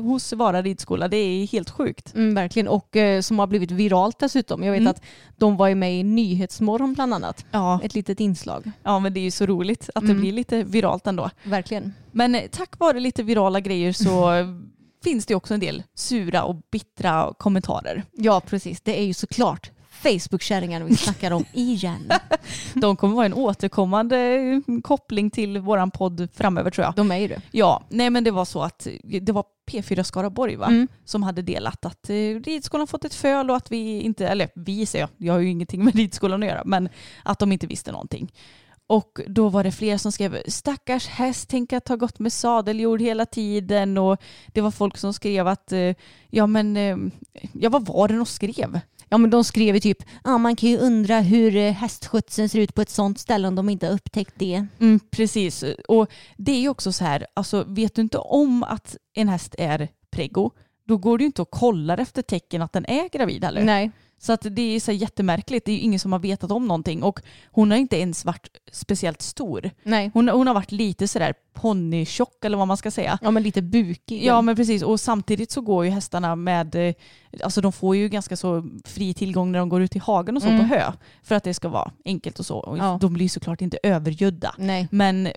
[0.03, 1.09] hos Vara ridskola.
[1.09, 2.15] Det är helt sjukt.
[2.15, 4.63] Mm, verkligen, och eh, som har blivit viralt dessutom.
[4.63, 4.91] Jag vet Mm.
[4.91, 5.03] att
[5.37, 7.45] de var ju med i Nyhetsmorgon bland annat.
[7.51, 7.81] Ja.
[7.83, 8.71] Ett litet inslag.
[8.83, 10.21] ja, men det är ju så roligt att det Mm.
[10.21, 11.31] blir lite viralt ändå.
[11.45, 11.93] Verkligen.
[12.13, 14.31] Men eh, tack vare lite virala grejer så
[15.05, 18.05] finns det också en del sura och bittra kommentarer.
[18.13, 18.81] Ja, precis.
[18.81, 19.71] Det är ju såklart
[20.07, 22.13] Facebook-kärringarna vi snackar om igen.
[22.75, 26.95] De kommer vara en återkommande koppling till våran podd framöver tror jag.
[26.95, 27.41] De är ju det.
[27.51, 30.67] Ja, nej men det var så att det var P4 Skaraborg va?
[30.67, 30.89] Mm.
[31.05, 32.15] som hade delat att eh,
[32.45, 35.51] ridskolan fått ett föl och att vi inte, eller vi säger jag, jag har ju
[35.51, 36.89] ingenting med ridskolan att göra, men
[37.23, 38.33] att de inte visste någonting.
[38.89, 43.01] Och då var det fler som skrev stackars häst, tänk att ha gått med sadeljord
[43.01, 45.95] hela tiden och det var folk som skrev att eh,
[46.31, 46.97] ja men eh,
[47.53, 48.81] ja vad var det de skrev?
[49.09, 52.59] Ja, men de skrev ju typ, ja, man kan ju undra hur eh, hästskötseln ser
[52.59, 54.67] ut på ett sånt ställe om de inte har upptäckt det.
[54.81, 55.65] Mm, precis.
[55.89, 59.55] Och det är ju också så här, alltså vet du inte om att en häst
[59.59, 60.51] är preggo,
[60.85, 63.65] då går det ju inte att kolla efter tecken att den är gravid heller.
[63.65, 63.91] Nej.
[64.19, 65.65] Så att det är så jättemärkligt.
[65.67, 67.03] Det är ju ingen som har vetat om någonting.
[67.03, 69.71] Och hon har inte ens varit speciellt stor.
[69.83, 70.11] Nej.
[70.15, 73.19] Hon, hon har varit lite sådär ponnystjock eller vad man ska säga.
[73.23, 74.25] Ja, men lite bukig.
[74.25, 76.95] Ja men precis och samtidigt så går ju hästarna med, eh,
[77.43, 80.43] alltså de får ju ganska så fri tillgång när de går ut i hagen och
[80.43, 80.61] så Mm.
[80.69, 80.93] på hö.
[81.23, 82.59] För att det ska vara enkelt och så.
[82.59, 82.99] Och Ja.
[83.01, 84.55] De blir såklart inte övergödda.
[84.59, 84.89] Nej.
[84.91, 85.29] Men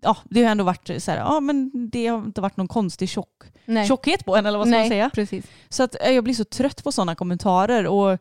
[0.00, 3.08] ja, det har ändå varit så här, ja men det har inte varit någon konstig
[3.08, 3.86] tjock, Nej.
[3.88, 5.10] tjockhet på en eller vad ska Nej, man säga.
[5.14, 5.46] precis.
[5.68, 8.18] Så att eh, jag blir så trött på sådana kommentarer och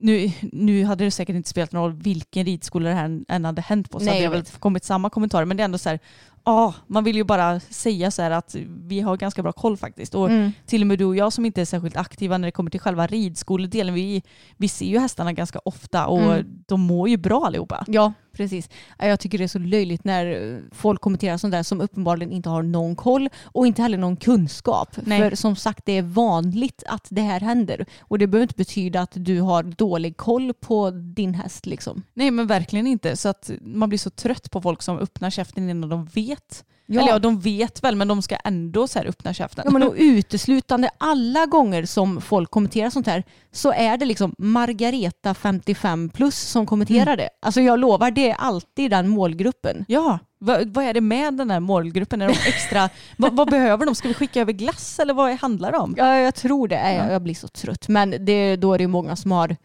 [0.00, 3.62] nu, nu hade det säkert inte spelat någon roll vilken ridskola det här än hade
[3.62, 5.88] hänt på så Nej, hade det väl kommit samma kommentarer men det är ändå så
[5.88, 5.98] här,
[6.44, 10.14] ja man vill ju bara säga så här att vi har ganska bra koll faktiskt
[10.14, 10.52] och Mm.
[10.66, 12.80] till och med du och jag som inte är särskilt aktiva när det kommer till
[12.80, 14.22] själva ridskoledelen, vi,
[14.56, 16.46] vi ser ju hästarna ganska ofta och Mm.
[16.66, 17.84] de mår ju bra allihopa.
[17.88, 18.68] Ja, precis.
[18.98, 22.48] Ja, Jag tycker det är så löjligt när folk kommenterar sånt där som uppenbarligen inte
[22.48, 24.96] har någon koll och inte heller någon kunskap.
[25.04, 25.18] Nej.
[25.30, 27.86] För som sagt, det är vanligt att det här händer.
[28.00, 31.66] Och det behöver inte betyda att du har dålig koll på din häst.
[31.66, 32.02] Liksom.
[32.14, 33.16] Nej men verkligen inte.
[33.16, 36.64] Så att man blir så trött på folk som öppnar käften innan de vet vet.
[36.86, 37.00] Ja.
[37.00, 39.64] Eller ja, de vet väl men de ska ändå så här öppna käften.
[39.66, 44.34] Ja, men och uteslutande alla gånger som folk kommenterar sånt här så är det liksom
[44.38, 47.28] Margareta 55 plus som kommenterar det.
[47.42, 49.84] Alltså jag lovar, det är alltid den målgruppen.
[49.88, 52.22] Ja, vad, vad är det med den här målgruppen?
[52.22, 53.94] Är de extra, vad, vad behöver de?
[53.94, 55.94] Ska vi skicka över glass eller vad handlar det om?
[55.96, 56.76] Ja, jag tror det.
[56.76, 57.12] Är, Ja.
[57.12, 57.88] Jag blir så trött.
[57.88, 59.56] Men det, då är det många som har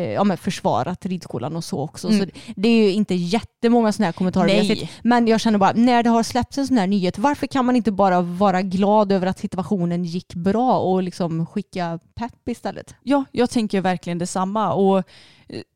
[0.00, 2.08] ja, men försvarat ridskolan och så också.
[2.08, 2.20] Mm.
[2.20, 2.26] Så
[2.56, 4.76] det, är ju inte jättemånga sådana här kommentarer vi har Nej.
[4.76, 4.88] sett.
[5.02, 7.76] Men jag känner bara, när det har släppts en sån här nyhet, varför kan man
[7.76, 12.94] inte bara vara glad över att situationen gick bra och liksom skicka pepp istället?
[13.02, 14.72] Ja, jag tänker verkligen detsamma.
[14.72, 15.04] Och eh,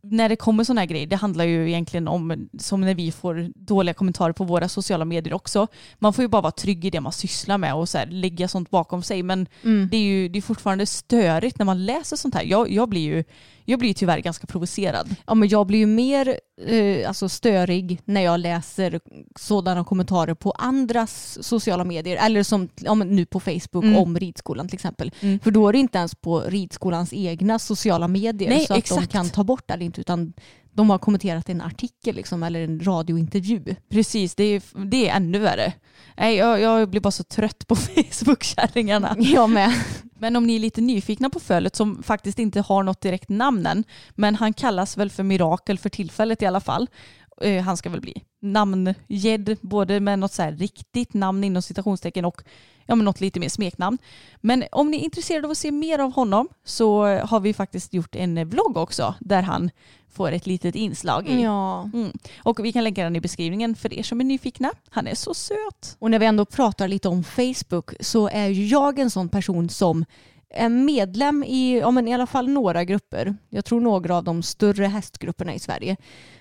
[0.03, 3.51] när det kommer sådana här grejer, det handlar ju egentligen om, som när vi får
[3.55, 5.67] dåliga kommentarer på våra sociala medier också,
[5.99, 8.49] man får ju bara vara trygg i det man sysslar med och så här, lägga
[8.49, 9.23] sånt bakom sig.
[9.23, 9.47] Men
[9.91, 12.45] det är ju det är fortfarande störigt när man läser sånt här.
[12.45, 13.25] Jag, jag, blir ju
[13.69, 15.17] jag blir tyvärr ganska provocerad.
[15.27, 19.01] Ja, men jag blir ju mer eh, alltså störig när jag läser
[19.39, 23.97] sådana kommentarer på andras sociala medier eller som ja, nu på Facebook Mm.
[23.97, 25.11] om ridskolan till exempel.
[25.21, 25.39] Mm.
[25.41, 28.79] För då är det inte ens på ridskolans egna sociala medier Nej, så att de
[28.79, 29.13] exakt.
[29.13, 30.33] kan ta bort det inte utan
[30.77, 33.77] de har kommenterat en artikel liksom, eller en radiointervju.
[33.89, 35.73] Precis, det är, det är ännu värre.
[36.17, 37.75] Nej, jag, jag blir bara så trött på
[38.11, 39.17] Facebook-kärringarna.
[39.19, 39.73] Jag med.
[40.19, 43.67] Men om ni är lite nyfikna på fölet som faktiskt inte har något direkt namn
[43.67, 46.89] än, men han kallas väl för Mirakel för tillfället i alla fall.
[47.41, 52.25] Eh, han ska väl bli namngedd både med något så här riktigt namn inom citationstecken
[52.25, 52.43] och
[52.87, 53.99] ja, men något lite mer smeknamn.
[54.37, 57.95] Men om ni är intresserade av att se mer av honom så har vi faktiskt
[57.95, 59.71] gjort en vlogg också där han
[60.09, 61.43] får ett litet inslag i.
[61.43, 61.91] Ja.
[61.95, 62.13] Mm.
[62.39, 64.71] Och vi kan länka den i beskrivningen för er som är nyfikna.
[64.91, 65.97] Han är så söt.
[65.99, 70.05] Och när vi ändå pratar lite om Facebook så är jag en sån person som
[70.71, 73.37] medlem i ja, men i alla fall några grupper.
[73.51, 75.97] Jag tror några av de större hästgrupperna i Sverige.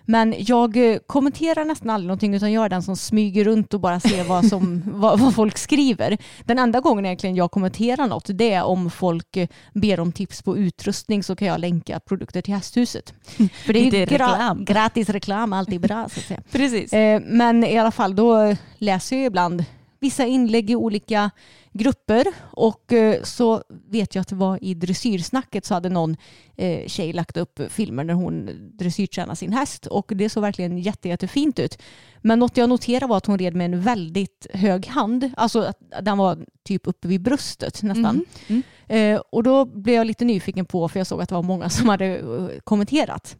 [0.07, 3.79] Men jag eh, kommenterar nästan aldrig någonting utan jag är den som smyger runt och
[3.79, 6.17] bara ser vad, som, vad, vad folk skriver.
[6.45, 10.41] Den enda gången egentligen jag kommenterar något det är om folk eh, ber om tips
[10.41, 13.13] på utrustning så kan jag länka produkter till hästhuset.
[13.65, 14.65] För det är ju gra- reklam.
[14.65, 16.41] gratis reklam, alltid bra så att säga.
[16.51, 16.93] Precis.
[16.93, 19.65] Eh, Men i alla fall då läser jag ibland
[20.05, 21.31] vissa inlägg i olika
[21.71, 26.17] grupper och eh, så vet jag att det var i dressyrsnacket så hade någon
[26.55, 31.09] eh, tjej lagt upp filmer när hon dressyrtränar sin häst och det såg verkligen jätte,
[31.09, 31.81] jättefint ut.
[32.21, 35.77] Men något jag noterade var att hon red med en väldigt hög hand, alltså att
[36.01, 38.25] den var typ uppe vid bröstet nästan.
[38.47, 38.63] Mm.
[38.87, 41.69] Eh, och då blev jag lite nyfiken på, för jag såg att det var många
[41.69, 42.21] som hade
[42.63, 43.37] kommenterat.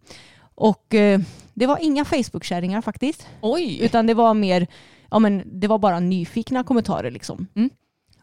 [0.58, 0.86] Och
[1.54, 3.28] det var inga Facebook-kärringar faktiskt.
[3.41, 3.80] Oj!
[3.82, 4.67] Utan det var mer,
[5.12, 7.48] ja men det var bara nyfikna kommentarer liksom.
[7.56, 7.70] Mm.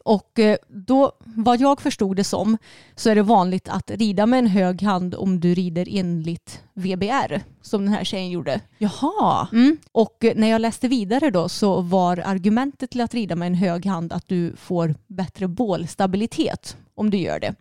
[0.05, 2.59] Och eh, då, vad jag förstod det som,
[2.95, 7.41] så är det vanligt att rida med en hög hand om du rider enligt VBR,
[7.63, 8.61] som den här tjejen gjorde.
[8.79, 9.49] Jaha.
[9.53, 9.77] Mm.
[9.93, 13.55] Och eh, när jag läste vidare då så var argumentet till att rida med en
[13.55, 17.55] hög hand att du får bättre bålstabilitet om du gör det.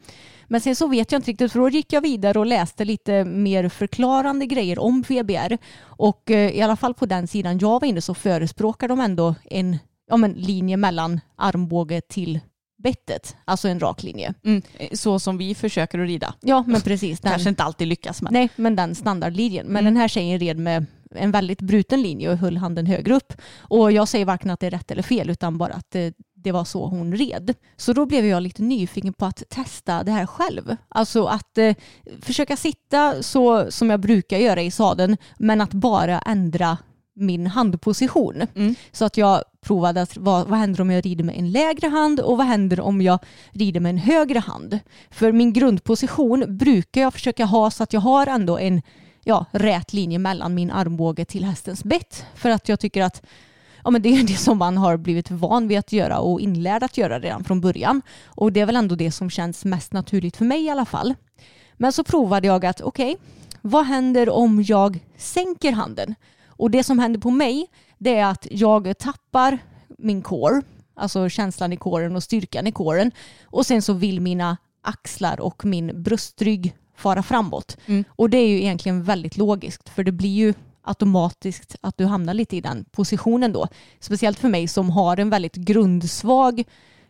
[0.52, 3.26] Men sen så vet jag inte riktigt för då gick jag vidare och läste lite
[3.26, 7.86] mer förklarande grejer om VBR och eh, i alla fall på den sidan jag var
[7.86, 12.40] inne så förespråkar de ändå en ja, men, linje mellan armbåge till
[12.84, 14.34] bettet, alltså en rak linje.
[14.46, 14.62] Mm.
[14.94, 16.34] Så som vi försöker att rida.
[16.42, 17.20] Ja men precis.
[17.20, 18.34] Den, Kanske inte alltid lyckas men.
[18.34, 19.66] Nej, men den standardlinjen.
[19.66, 19.94] Men Mm.
[19.94, 20.86] den här tjejen red med
[21.16, 23.34] en väldigt bruten linje och höll handen högre upp.
[23.58, 26.52] Och jag säger varken att det är rätt eller fel utan bara att det, det
[26.52, 27.54] var så hon red.
[27.78, 30.76] Så då blev jag lite nyfiken på att testa det här själv.
[30.90, 31.76] Alltså att eh,
[32.22, 36.78] försöka sitta så som jag brukar göra i sadeln men att bara ändra
[37.14, 38.48] min handposition.
[38.56, 38.76] Mm.
[38.92, 42.20] Så att jag provade att vad, vad händer om jag rider med en lägre hand
[42.20, 43.20] och vad händer om jag
[43.52, 44.80] rider med en högre hand.
[45.10, 48.82] För min grundposition brukar jag försöka ha så att jag har ändå en
[49.24, 52.26] ja, rät linje mellan min armbåge till hästens bett.
[52.36, 53.26] För att jag tycker att
[53.84, 56.84] ja, men det är det som man har blivit van vid att göra och inlärd
[56.84, 58.02] att göra redan från början.
[58.26, 61.16] Och det är väl ändå det som känns mest naturligt för mig i alla fall.
[61.74, 63.18] Men så provade jag att okej,
[63.62, 66.16] vad händer om jag sänker handen?
[66.46, 67.68] Och det som händer på mig
[67.98, 69.60] det är att jag tappar
[69.98, 70.62] min core,
[70.96, 73.12] alltså känslan i kåren och styrkan i kåren.
[73.44, 77.78] Och sen så vill mina axlar och min bröstrygg fara framåt.
[77.86, 78.04] Mm.
[78.10, 82.34] Och det är ju egentligen väldigt logiskt för det blir ju automatiskt att du hamnar
[82.34, 83.68] lite i den positionen då.
[84.00, 86.64] Speciellt för mig som har en väldigt grundsvag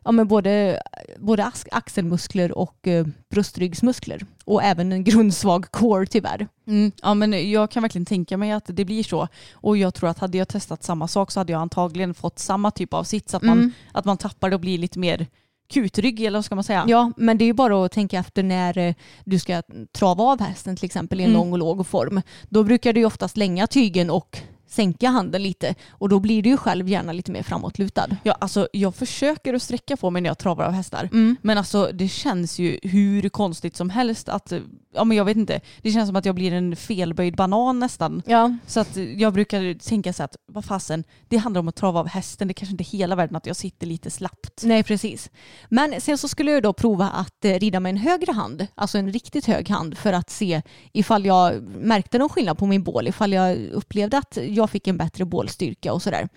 [0.04, 0.82] ja, men både,
[1.20, 4.26] både ax- axelmuskler och eh, bröstryggsmuskler.
[4.46, 6.48] Och även en grundsvag core tyvärr.
[6.68, 6.92] Mm.
[7.02, 9.28] Ja men jag kan verkligen tänka mig att det blir så.
[9.54, 12.72] Och jag tror att hade jag testat samma sak så hade jag antagligen fått samma
[12.72, 13.34] typ av sits.
[13.34, 13.72] Att man, Mm.
[13.92, 15.28] att man tappar och blir lite mer
[15.72, 16.86] kutrygg eller vad ska man säga?
[16.88, 18.94] Ja, men det är ju bara att tänka efter när eh,
[19.26, 21.40] du ska trava av hästen till exempel i en Mm.
[21.40, 22.22] lång och låg form.
[22.50, 24.38] Då brukar du ju oftast länga tygen och
[24.72, 28.08] sänka handen lite och då blir du ju själv gärna lite mer framåtlutad.
[28.24, 31.10] Ja, alltså, jag försöker att sträcka på mig när jag travar av hästar.
[31.12, 31.36] Mm.
[31.42, 34.54] Men alltså det känns ju hur konstigt som helst att,
[34.94, 38.22] ja men jag vet inte, det känns som att jag blir en felböjd banan nästan.
[38.26, 42.00] Ja, Så att jag brukar tänka så att, vad fasen, det handlar om att trava
[42.00, 44.64] av hästen, det kanske inte är hela världen att jag sitter lite slappt.
[44.64, 45.30] nej precis.
[45.70, 48.98] Men sen så skulle jag då prova att eh, rida med en högre hand, alltså
[48.98, 50.62] en riktigt hög hand för att se
[50.94, 54.98] ifall jag märkte någon skillnad på min bål, ifall jag upplevde att jag fick en
[54.98, 56.30] bättre bålstyrka och sådär.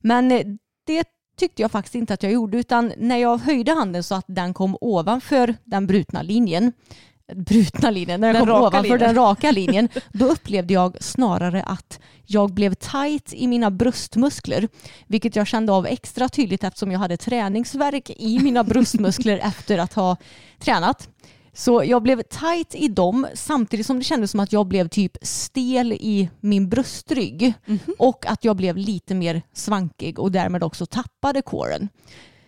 [0.00, 0.46] Men eh,
[0.86, 1.04] det
[1.38, 4.54] tyckte jag faktiskt inte att jag gjorde utan när jag höjde handen så att den
[4.54, 6.72] kom ovanför den brutna linjen
[7.34, 8.98] brutna linjen, när den, Den kom ovanför linjen.
[8.98, 14.68] den raka linjen, då upplevde jag snarare att jag blev tight i mina bröstmuskler,
[15.06, 19.94] vilket jag kände av extra tydligt eftersom jag hade träningsverk i mina bröstmuskler efter att
[19.94, 20.16] ha
[20.58, 21.08] tränat.
[21.54, 25.16] Så jag blev tight i dem samtidigt som det kändes som att jag blev typ
[25.22, 27.54] stel i min bröstrygg
[27.98, 31.88] och att jag blev lite mer svankig och därmed också tappade coren.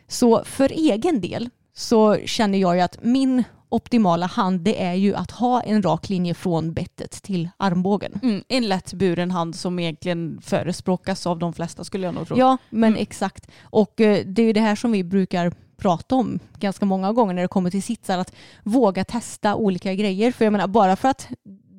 [0.08, 5.14] Så för egen del så känner jag ju att min optimala hand det är ju
[5.14, 8.20] att ha en rak linje från bettet till armbågen.
[8.22, 12.38] Mm, en lätt buren hand som egentligen förespråkas av de flesta skulle jag nog tro.
[12.38, 13.50] Ja, men exakt.
[13.62, 17.34] Och eh, det är ju det här som vi brukar prata om ganska många gånger
[17.34, 20.32] när det kommer till sitsar, att våga testa olika grejer.
[20.32, 21.28] För jag menar, bara för att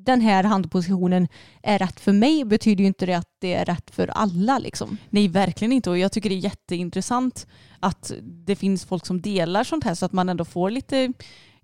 [0.08, 1.28] den här handpositionen
[1.62, 4.58] är rätt för mig betyder ju inte det att det är rätt för alla.
[4.58, 4.96] Liksom.
[5.10, 5.90] Nej, verkligen inte.
[5.90, 7.46] Och jag tycker det är jätteintressant
[7.80, 11.12] att det finns folk som delar sånt här så att man ändå får lite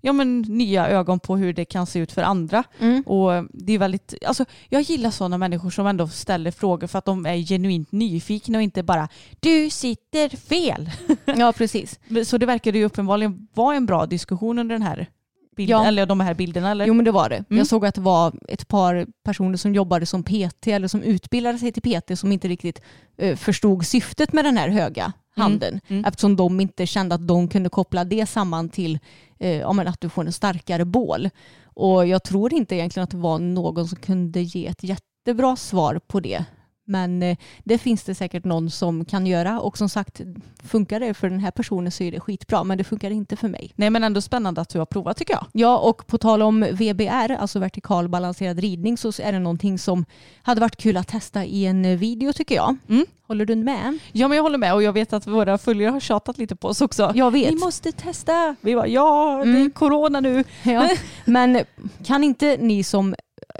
[0.05, 2.63] ja, men, nya ögon på hur det kan se ut för andra.
[3.05, 7.05] Och det är väldigt, alltså, jag gillar sådana människor som ändå ställer frågor för att
[7.05, 10.91] de är genuint nyfikna och inte bara du sitter fel.
[11.25, 11.99] Ja, precis.
[12.25, 15.09] Så det verkar ju uppenbarligen vara en bra diskussion under den här
[15.55, 15.87] bilden, Ja.
[15.87, 16.71] eller de här bilderna.
[16.71, 16.85] Eller?
[16.85, 17.35] Jo men det var det.
[17.35, 17.57] Mm.
[17.57, 21.57] Jag såg att det var ett par personer som jobbade som PT eller som utbildade
[21.57, 22.81] sig till PT som inte riktigt
[23.17, 25.79] eh, förstod syftet med den här höga handen.
[25.87, 26.05] Mm.
[26.05, 28.99] Eftersom de inte kände att de kunde koppla det samman till
[29.39, 31.29] eh, att du får en starkare bål.
[31.63, 35.99] Och jag tror inte egentligen att det var någon som kunde ge ett jättebra svar
[36.07, 36.45] på det.
[36.87, 40.21] Men eh, det finns det säkert någon som kan göra och som sagt
[40.63, 43.47] funkar det för den här personen så är det skitbra men det funkar inte för
[43.47, 43.71] mig.
[43.75, 45.45] Nej men ändå spännande att du har provat tycker jag.
[45.51, 50.05] Ja, och på tal om VBR, alltså vertikal balanserad ridning, så är det någonting som
[50.43, 52.77] hade varit kul att testa i en video tycker jag.
[52.89, 53.05] Mm.
[53.27, 53.99] Håller du med?
[54.11, 56.67] Ja men jag håller med och jag vet att våra följare har tjatat lite på
[56.67, 57.11] oss också.
[57.15, 57.53] Jag vet.
[57.53, 58.55] Ni måste testa.
[58.61, 59.71] Vi bara ja, det är Mm.
[59.71, 60.43] corona nu.
[60.63, 60.89] Ja.
[61.25, 61.59] Men
[62.05, 63.15] kan inte ni som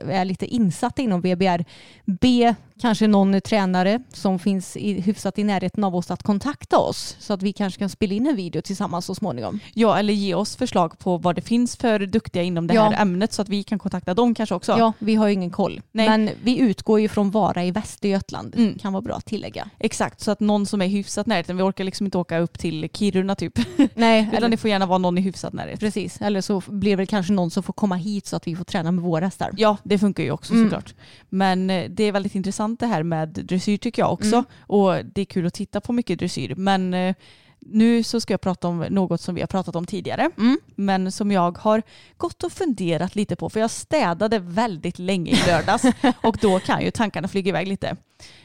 [0.10, 1.64] är lite insatta inom VBR
[2.06, 7.16] be kanske någon tränare som finns i, hyfsat i närheten av oss att kontakta oss
[7.20, 9.60] så att vi kanske kan spela in en video tillsammans så småningom.
[9.74, 12.84] Ja eller ge oss förslag på vad det finns för duktiga inom det Ja.
[12.90, 14.76] här ämnet så att vi kan kontakta dem kanske också.
[14.78, 15.82] Ja, vi har ju ingen koll.
[15.92, 16.10] Nej.
[16.10, 18.56] Men vi utgår ju från Vara i Västergötland.
[18.58, 18.78] Mm.
[18.80, 19.70] Kan vara bra att tillägga.
[19.80, 22.90] Exakt, så att någon som är hyfsat närheten, vi orkar liksom inte åka upp till
[22.94, 23.60] Kiruna typ.
[23.96, 25.80] Nej, Utan det får gärna vara någon i hyfsat närhet.
[25.80, 28.56] Precis, eller så blir det väl kanske någon som får komma hit så att vi
[28.56, 29.52] får träna med våra hästar.
[29.58, 30.66] Ja, det funkar ju också Mm.
[30.66, 30.94] såklart.
[31.30, 34.36] Men eh, det är väldigt intressant det här med dressyr tycker jag också.
[34.36, 34.46] Mm.
[34.60, 36.56] Och det är kul att titta på mycket dressyr.
[36.56, 37.16] Men eh,
[37.60, 40.32] nu så ska jag prata om något som vi har pratat om tidigare.
[40.38, 40.60] Mm.
[40.76, 41.84] Men som jag har
[42.18, 43.50] gått och funderat lite på.
[43.50, 45.84] För jag städade väldigt länge i lördags.
[46.24, 47.96] och då kan ju tankarna flyga iväg lite.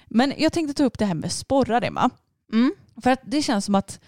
[0.07, 2.11] Men jag tänkte ta upp det här med sporrar Emma.
[2.53, 2.75] Mm.
[3.03, 4.01] För att det känns som att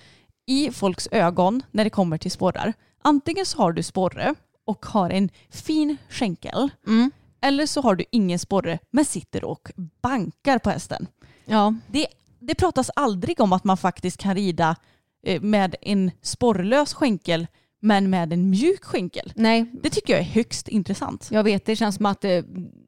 [0.47, 2.73] i folks ögon när det kommer till sporrar.
[3.03, 4.35] Antingen så har du sporre
[4.65, 6.71] och har en fin skänkel.
[6.87, 7.11] Mm.
[7.43, 9.71] Eller så har du ingen sporre men sitter och
[10.03, 11.07] bankar på hästen.
[11.45, 11.75] Ja.
[11.91, 12.07] Det,
[12.39, 14.77] det pratas aldrig om att man faktiskt kan rida
[15.27, 17.47] eh, med en sporrlös skänkel
[17.81, 19.33] men med en mjuk skänkel.
[19.37, 21.29] Nej, Det tycker jag är högst intressant.
[21.31, 21.65] jag vet.
[21.65, 22.43] Det känns som att eh,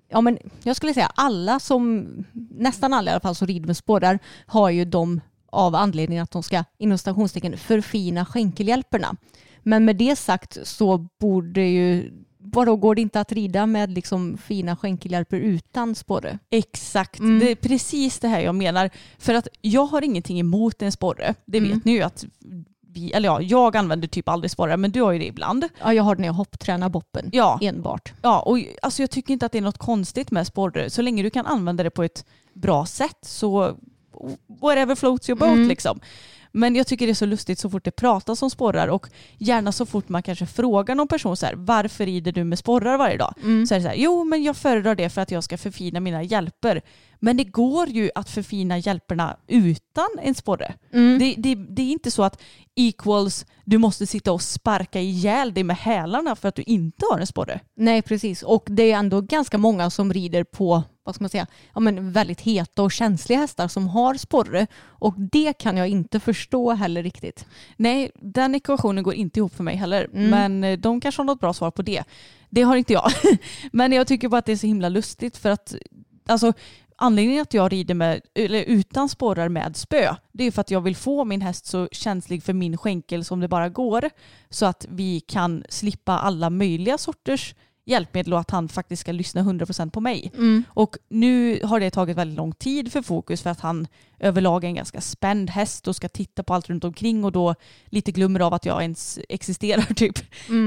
[0.08, 2.08] ja, men jag skulle säga alla som,
[2.50, 5.20] nästan alla i alla fall som rider med sporrar har ju dem
[5.52, 9.16] av anledningen att de ska inom stationstecken förfina skänkelhjälperna.
[9.62, 12.12] Men med det sagt så borde ju
[12.46, 16.38] Vadå, går det inte att rida med liksom fina skänkelhjälper utan sporre?
[16.50, 17.38] Exakt, Mm.
[17.38, 18.90] det är precis det här jag menar.
[19.18, 21.34] För att jag har ingenting emot en sporre.
[21.44, 21.70] Det Mm.
[21.70, 22.24] vet ni ju att
[22.88, 25.68] vi, eller ja, jag använder typ aldrig sporrar men du har ju det ibland.
[25.80, 28.12] Ja, jag har den när jag hopptränar boppen Ja, enbart.
[28.22, 30.90] ja och alltså jag tycker inte att det är något konstigt med sporre.
[30.90, 33.76] Så länge du kan använda det på ett bra sätt så
[34.60, 35.68] whatever floats your boat Mm.
[35.68, 36.00] liksom.
[36.56, 39.72] Men jag tycker det är så lustigt så fort det pratas om sporrar och gärna
[39.72, 43.16] så fort man kanske frågar någon person så här, varför rider du med sporrar varje
[43.16, 43.34] dag?
[43.42, 43.66] Mm.
[43.66, 46.00] Så är det så här, jo men jag föredrar det för att jag ska förfina
[46.00, 46.82] mina hjälper.
[47.20, 50.74] Men det går ju att förfina hjälperna utan en sporre.
[50.92, 51.18] Mm.
[51.18, 52.42] Det, det, det är inte så att
[52.74, 57.18] equals du måste sitta och sparka ihjäl dig med hälarna för att du inte har
[57.18, 57.60] en sporre.
[57.76, 58.42] Nej, precis.
[58.42, 62.12] Och det är ändå ganska många som rider på vad ska man säga, ja, men
[62.12, 64.66] väldigt heta och känsliga hästar som har sporre.
[64.82, 67.46] Och det kan jag inte förstå heller riktigt.
[67.76, 70.08] Nej, den ekvationen går inte ihop för mig heller.
[70.12, 70.30] Mm.
[70.30, 72.04] Men eh, de kanske har något bra svar på det.
[72.50, 73.10] Det har inte jag.
[73.72, 75.74] men jag tycker bara att det är så himla lustigt för att
[76.26, 76.52] alltså,
[76.96, 80.80] anledningen att jag rider med, eller utan sporrar med spö, det är för att jag
[80.80, 84.10] vill få min häst så känslig för min skänkel som det bara går.
[84.50, 89.42] Så att vi kan slippa alla möjliga sorters hjälpmedel och att han faktiskt ska lyssna
[89.42, 90.32] 100% på mig.
[90.68, 93.86] Och nu har det tagit väldigt lång tid för fokus för att han
[94.18, 97.54] överlag är en ganska spänd häst och ska titta på allt runt omkring och då
[97.86, 100.18] lite glömmer av att jag ens existerar typ.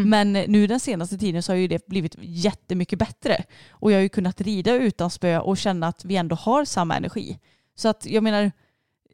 [0.05, 3.43] Men nu den senaste tiden så har ju det blivit jättemycket bättre.
[3.69, 6.95] Och jag har ju kunnat rida utan spö och känna att vi ändå har samma
[6.95, 7.39] energi.
[7.75, 8.51] Så att jag menar,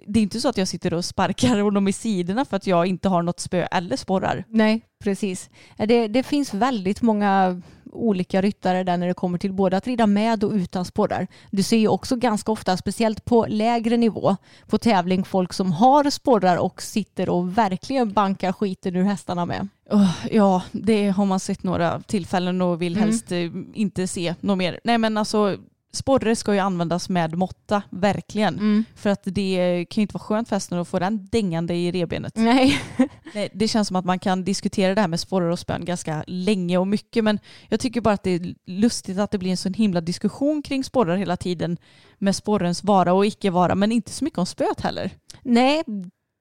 [0.07, 2.85] det är inte så att jag sitter och sparkar honom i sidorna för att jag
[2.85, 4.43] inte har något spö eller sporrar.
[4.47, 5.49] Nej, precis.
[5.77, 7.61] Det, det finns väldigt många
[7.93, 11.27] olika ryttare där när det kommer till både att rida med och utan sporrar.
[11.51, 14.35] Du ser ju också ganska ofta, speciellt på lägre nivå,
[14.67, 19.67] på tävling folk som har sporrar och sitter och verkligen bankar skiten ur hästarna med.
[19.89, 24.57] Åh, ja, det har man sett några tillfällen och vill helst eh, inte se något
[24.57, 24.79] mer.
[24.83, 25.57] Nej men alltså
[25.93, 28.85] sporre ska ju användas med måtta, verkligen.
[28.95, 31.91] För att det kan ju inte vara skönt för hästen att få den dängande i
[31.91, 32.35] revbenet.
[32.35, 32.81] Nej.
[33.33, 36.23] Nej, det känns som att man kan diskutera det här med sporrar och spön ganska
[36.27, 37.39] länge och mycket men
[37.69, 40.83] jag tycker bara att det är lustigt att det blir en sån himla diskussion kring
[40.83, 41.77] sporrar hela tiden
[42.17, 45.11] med sporrens vara och icke vara men inte så mycket om spöet heller.
[45.41, 45.83] Nej,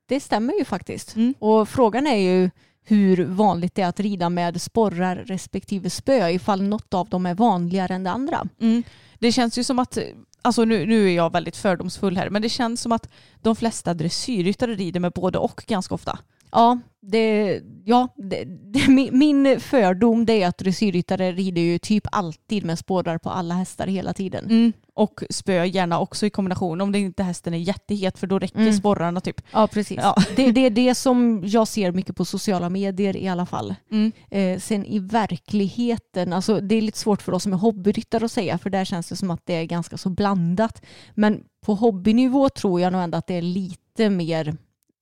[0.09, 1.17] det stämmer ju faktiskt.
[1.17, 1.35] Mm.
[1.39, 2.51] Och frågan är ju
[2.85, 7.35] hur vanligt det är att rida med sporrar respektive spö ifall något av dem är
[7.35, 8.47] vanligare än det andra.
[8.61, 8.83] Mm.
[9.19, 9.99] Det känns ju som att,
[10.43, 13.09] alltså nu, nu är jag väldigt fördomsfull här, men det känns som att
[13.43, 16.19] de flesta dressyrryttare rider med både och ganska ofta.
[16.53, 22.07] Ja, det, ja det, det, min- min fördom det är att dressyrryttare rider ju typ
[22.13, 24.45] alltid med sporrar på alla hästar hela tiden.
[24.45, 24.73] Mm.
[24.95, 28.59] Och spö gärna också i kombination om det inte hästen är jättehet för då räcker
[28.61, 28.73] Mm.
[28.73, 29.41] sporrarna typ.
[29.53, 29.99] Ja, precis.
[30.03, 30.15] Ja.
[30.37, 33.75] Det, det är det som jag ser mycket på sociala medier i alla fall.
[33.91, 34.13] Mm.
[34.31, 38.33] Eh, sen i verkligheten, alltså det är lite svårt för oss som är hobbyryttare att
[38.33, 40.83] säga för där känns det som att det är ganska så blandat.
[41.15, 44.57] Men på hobbynivå tror jag nog ändå att det är lite mer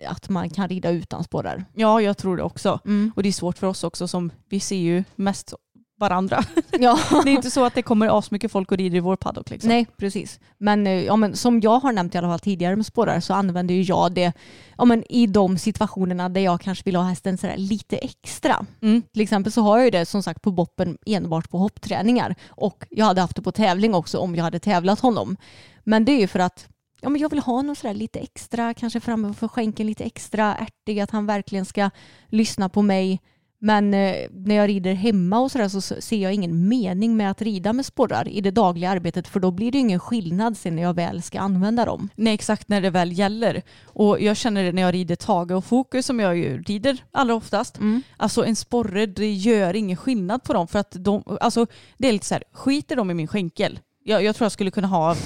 [0.06, 1.64] att man kan rida utan sporrar.
[1.74, 2.80] Ja, jag tror det också.
[2.84, 3.12] Mm.
[3.16, 5.54] Och det är svårt för oss också som vi ser ju mest
[6.00, 6.42] varandra.
[6.80, 6.98] Ja.
[7.24, 9.68] Det är inte så att det kommer asmycket folk och rider i vår paddock liksom.
[9.68, 10.40] Nej, precis.
[10.58, 13.34] Men, eh, ja, men som jag har nämnt i alla fall tidigare med sporrar så
[13.34, 14.32] använder ju jag det
[14.78, 18.66] ja, men i de situationerna där jag kanske vill ha hästen sådär lite extra.
[18.82, 19.02] Mm.
[19.12, 22.84] Till exempel så har jag ju det som sagt på boppen enbart på hoppträningar och
[22.90, 25.36] jag hade haft det på tävling också om jag hade tävlat honom.
[25.84, 26.68] Men det är ju för att
[27.00, 30.56] ja, men jag vill ha något sådär lite extra, kanske framme för skänken lite extra
[30.56, 31.90] ärtig, att han verkligen ska
[32.28, 33.20] lyssna på mig.
[33.62, 37.42] Men eh, när jag rider hemma och sådär så ser jag ingen mening med att
[37.42, 40.82] rida med sporrar i det dagliga arbetet för då blir det ingen skillnad sen när
[40.82, 42.08] jag väl ska använda dem.
[42.16, 43.62] Nej, exakt när det väl gäller.
[43.84, 47.34] Och jag känner det när jag rider tage och fokus som jag ju rider allra
[47.34, 47.78] oftast.
[48.16, 51.66] Alltså en sporre, det gör ingen skillnad på dem för att de, alltså
[51.98, 53.78] det är lite så här, skiter de i min skänkel?
[54.04, 55.16] Jag, jag tror jag skulle kunna ha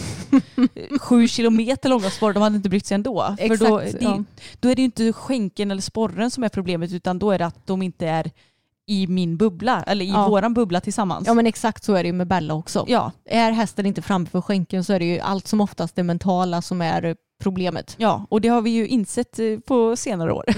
[1.00, 3.34] sju kilometer långa sporrar, de hade inte brytt sig ändå.
[3.38, 4.24] för då, Exakt, det, ja.
[4.60, 7.46] då är det ju inte skänkeln eller sporren som är problemet utan då är det
[7.46, 8.30] att de inte är
[8.86, 10.28] i min bubbla eller i Ja.
[10.28, 11.26] våran bubbla tillsammans.
[11.26, 12.84] Ja men exakt så är det ju med Bella också.
[12.88, 13.12] ja.
[13.24, 16.80] Är hästen inte framför skänken så är det ju allt som oftast det mentala som
[16.82, 17.94] är problemet.
[17.98, 20.44] Ja, och det har vi ju insett eh, på senare år.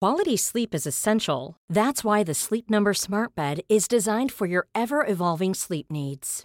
[0.00, 1.54] Quality sleep is essential.
[1.72, 6.44] That's why the Sleep Number Smart Bed is designed for your ever evolving sleep needs.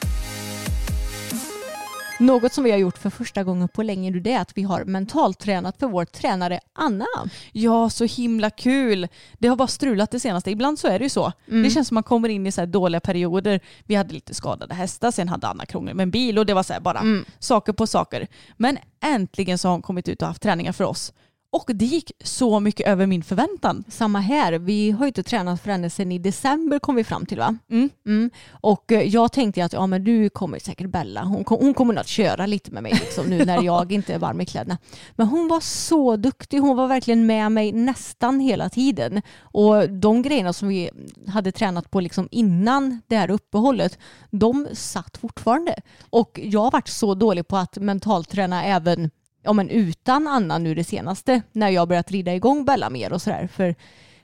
[2.21, 4.83] Något som vi har gjort för första gången på länge det är att vi har
[4.85, 7.05] mentaltränat för vår tränare Anna.
[7.51, 9.07] Ja, så himla kul.
[9.39, 10.51] Det har bara strulat det senaste.
[10.51, 11.31] Ibland så är det ju så.
[11.47, 11.63] Mm.
[11.63, 13.59] Det känns som man kommer in i så här dåliga perioder.
[13.85, 16.63] Vi hade lite skadade hästar, sen hade Anna krångel med en bil och det var
[16.63, 17.25] så bara Mm.
[17.39, 18.27] saker på saker.
[18.57, 21.13] Men äntligen så har hon kommit ut och haft träningar för oss.
[21.53, 23.83] Och det gick så mycket över min förväntan.
[23.87, 24.53] Samma här.
[24.53, 27.57] Vi har ju inte tränat för henne sedan i december kom vi fram till va?
[27.69, 27.89] Mm.
[28.05, 28.29] Mm.
[28.51, 31.23] Och eh, jag tänkte att ja, men du kommer säkert Bella.
[31.23, 34.19] Hon, kom, hon kommer att köra lite med mig liksom, nu när jag inte är
[34.19, 34.77] varm i kläderna.
[35.15, 36.59] Men hon var så duktig.
[36.59, 39.21] Hon var verkligen med mig nästan hela tiden.
[39.39, 40.89] Och de grejerna som vi
[41.27, 43.99] hade tränat på liksom innan det här uppehållet,
[44.29, 45.75] de satt fortfarande.
[46.09, 49.09] Och jag har varit så dålig på att mentalträna även
[49.43, 53.21] ja, men utan Anna nu det senaste när jag börjat rida igång Bella mer och
[53.21, 53.47] sådär.
[53.47, 53.75] För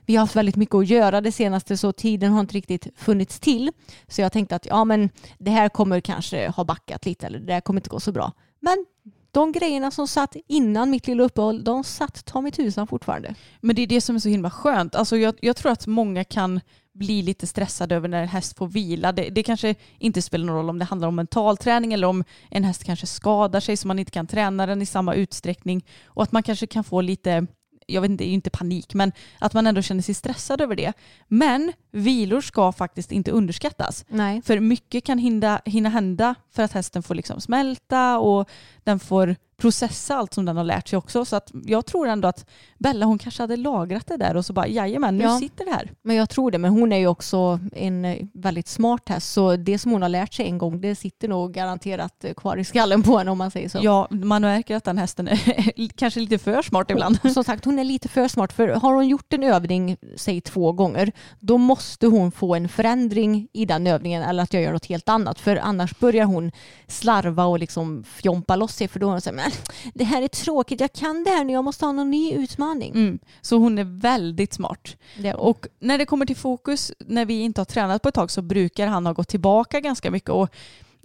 [0.06, 3.40] vi har haft väldigt mycket att göra det senaste så tiden har inte riktigt funnits
[3.40, 3.72] till.
[4.08, 7.52] Så jag tänkte att ja men det här kommer kanske ha backat lite eller det
[7.52, 8.32] här kommer inte gå så bra.
[8.60, 8.86] Men
[9.30, 13.34] de grejerna som satt innan mitt lilla uppehåll, de satt ta mig tusan fortfarande.
[13.60, 14.94] Men det är det som är så himla skönt.
[14.94, 16.60] Alltså jag, jag tror att många kan
[16.98, 19.12] bli lite stressade över när en häst får vila.
[19.12, 22.24] Det, det kanske inte spelar någon roll om det handlar om mental träning eller om
[22.50, 25.84] en häst kanske skadar sig så man inte kan träna den i samma utsträckning.
[26.06, 27.46] Och att man kanske kan få lite,
[27.86, 30.60] jag vet inte, det är ju inte panik, men att man ändå känner sig stressad
[30.60, 30.92] över det.
[31.28, 34.04] Men vilor ska faktiskt inte underskattas.
[34.08, 34.42] Nej.
[34.42, 38.48] För mycket kan hinna, hinna hända för att hästen får liksom smälta och
[38.84, 41.24] den får processa allt som den har lärt sig också.
[41.24, 42.46] Så att jag tror ändå att
[42.78, 45.38] Bella hon kanske hade lagrat det där och så bara jajamän nu Ja.
[45.38, 45.90] sitter det här.
[46.02, 46.58] Men jag tror det.
[46.58, 49.32] Men hon är ju också en eh, väldigt smart häst.
[49.32, 52.56] Så det som hon har lärt sig en gång, det sitter nog garanterat eh, kvar
[52.56, 53.78] i skallen på henne om man säger så.
[53.82, 57.18] Ja, man märker att den hästen är kanske lite för smart ibland.
[57.34, 58.52] Som sagt, hon är lite för smart.
[58.52, 63.48] För har hon gjort en övning, säg två gånger, då måste hon få en förändring
[63.52, 65.40] i den övningen eller att jag gör något helt annat.
[65.40, 66.52] För annars börjar hon
[66.86, 68.88] slarva och liksom fjompa loss sig.
[68.88, 69.47] För då är hon så här, men
[69.94, 72.92] det här är tråkigt, jag kan det här nu, jag måste ha någon ny utmaning.
[72.92, 73.18] Mm.
[73.40, 74.96] Så hon är väldigt smart.
[75.18, 78.30] Det, Och när det kommer till fokus, när vi inte har tränat på ett tag
[78.30, 80.30] så brukar han ha gått tillbaka ganska mycket.
[80.30, 80.48] Och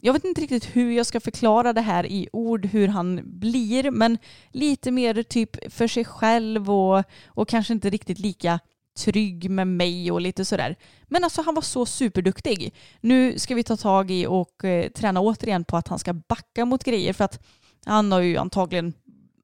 [0.06, 3.92] jag vet inte riktigt hur jag ska förklara det här i ord, hur han blir,
[3.92, 4.18] men
[4.52, 8.60] lite mer typ för sig själv och, och kanske inte riktigt lika
[8.98, 10.76] trygg med mig och lite sådär.
[11.08, 12.74] Men alltså han var så superduktig.
[13.02, 16.66] Nu ska vi ta tag i och eh, träna återigen på att han ska backa
[16.66, 17.44] mot grejer för att
[17.86, 18.94] han har ju antagligen,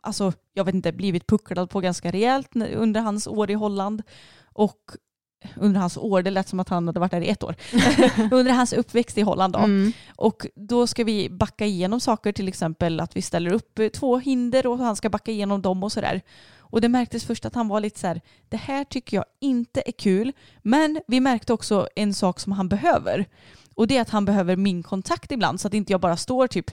[0.02, 4.04] alltså jag vet inte, blivit pucklad på ganska rejält under hans år i Holland.
[4.54, 4.92] Och
[5.56, 7.56] under hans år, det lät som att han hade varit där i ett år.
[8.32, 9.60] under hans uppväxt i Holland då.
[9.60, 9.92] mm.
[10.16, 14.18] Och då ska vi backa igenom saker, till exempel att vi ställer upp eh, två
[14.18, 16.22] hinder och han ska backa igenom dem och sådär.
[16.60, 19.84] Och det märktes först att han var lite så här, det här tycker jag inte
[19.86, 20.32] är kul.
[20.62, 23.26] Men vi märkte också en sak som han behöver.
[23.80, 26.48] Och det är att han behöver min kontakt ibland så att inte jag bara står
[26.48, 26.72] typ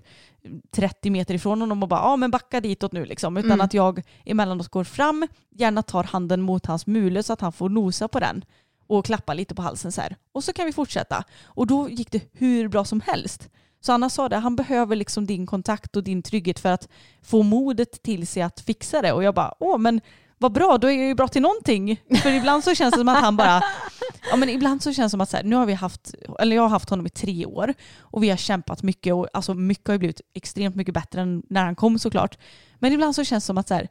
[0.71, 3.37] 30 meter ifrån honom och bara ja men backa ditåt nu liksom.
[3.37, 3.65] Utan Mm.
[3.65, 7.69] att jag emellanåt går fram, gärna tar handen mot hans mule så att han får
[7.69, 8.45] nosa på den
[8.87, 10.17] och klappa lite på halsen så här.
[10.33, 11.25] Och så kan vi fortsätta.
[11.45, 13.49] Och då gick det hur bra som helst.
[13.81, 16.89] Så Anna sa det, han behöver liksom din kontakt och din trygghet för att
[17.23, 19.13] få modet till sig att fixa det.
[19.13, 20.01] Och jag bara, åh men
[20.39, 22.03] vad bra, då är jag ju bra till någonting.
[22.23, 23.63] För ibland så känns det som att han bara,
[24.31, 26.57] ja men ibland så känns det som att så här, nu har vi haft, eller
[26.57, 29.89] jag har haft honom i tre år och vi har kämpat mycket och alltså mycket
[29.89, 32.39] har ju blivit extremt mycket bättre än när han kom såklart.
[32.79, 33.89] Men ibland så känns det som att så här,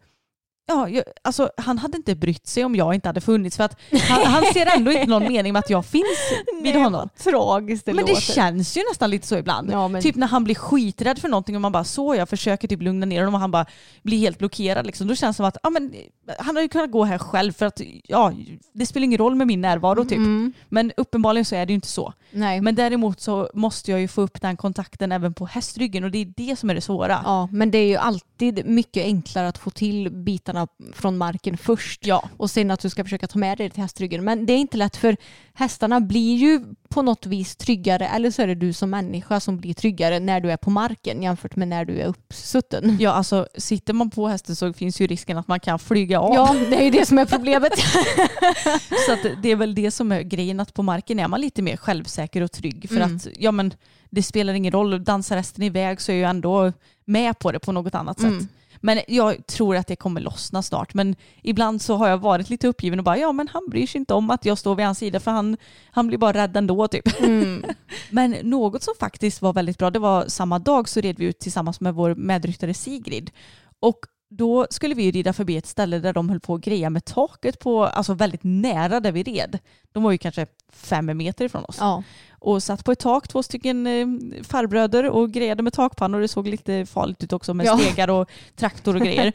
[0.68, 3.78] Ja, jag, alltså, han hade inte brytt sig om jag inte hade funnits för att
[4.10, 6.06] han, han ser ändå inte någon mening med att jag finns
[6.64, 7.10] vid honom.
[7.24, 8.16] Tragiskt det Men låter.
[8.16, 9.72] det känns ju nästan lite så ibland.
[9.72, 12.68] Ja, men- Typ när han blir skiträdd för någonting och man bara så jag försöker
[12.68, 13.66] typ lugna ner honom och han bara
[14.04, 14.86] blir helt blockerad.
[14.86, 15.08] Liksom.
[15.08, 15.94] Då känns det som att ja, men,
[16.40, 18.34] han har ju kunnat gå här själv för att ja,
[18.74, 20.18] det spelar ingen roll med min närvaro typ.
[20.18, 20.54] Mm.
[20.70, 22.14] Men uppenbarligen så är det ju inte så.
[22.32, 22.62] Nej.
[22.62, 26.18] Men däremot så måste jag ju få upp den kontakten även på hästryggen och det
[26.22, 27.22] är det som är det svåra.
[27.24, 30.55] Ja, men det är ju alltid mycket enklare att få till bitarna
[30.94, 32.06] från marken först.
[32.06, 32.30] Ja.
[32.38, 34.24] Och sen att du ska försöka ta med dig det till hästryggen.
[34.24, 35.18] Men det är inte lätt för
[35.54, 39.58] hästarna blir ju på något vis tryggare eller så är det du som människa som
[39.58, 42.98] blir tryggare när du är på marken jämfört med när du är uppsutten.
[43.00, 46.34] Ja, alltså sitter man på hästen så finns ju risken att man kan flyga av.
[46.34, 47.72] Ja, det är ju det som är problemet.
[49.08, 51.78] Så det är väl det som är grejen, att på marken är man lite mer
[51.78, 52.86] självsäker och trygg.
[52.90, 53.16] För Mm.
[53.16, 53.74] att ja, men,
[54.10, 56.74] det spelar ingen roll, dansar hästen iväg så är jag ändå
[57.06, 58.40] med på det på något annat Mm.
[58.40, 58.50] sätt.
[58.86, 60.94] Men jag tror att det kommer lossna snart.
[60.94, 64.00] Men ibland så har jag varit lite uppgiven och bara ja men han bryr sig
[64.00, 65.58] inte om att jag står vid hans sida för han,
[65.92, 67.20] han blir bara rädd ändå typ.
[67.20, 67.66] Mm.
[68.10, 71.40] Men något som faktiskt var väldigt bra det var samma dag så red vi ut
[71.40, 73.32] tillsammans med vår medryttare Sigrid.
[73.80, 74.00] Och
[74.30, 77.60] då skulle vi rida förbi ett ställe där de höll på att greja med taket
[77.60, 79.60] på, alltså väldigt nära där vi red.
[79.92, 81.78] De var ju kanske fem meter ifrån oss.
[81.80, 82.04] Ja.
[82.40, 84.08] Och satt på ett tak, två stycken eh,
[84.44, 86.20] farbröder och grejade med takpannor.
[86.20, 87.78] Det såg lite farligt ut också med Ja.
[87.78, 89.34] stegar och traktor och grejer.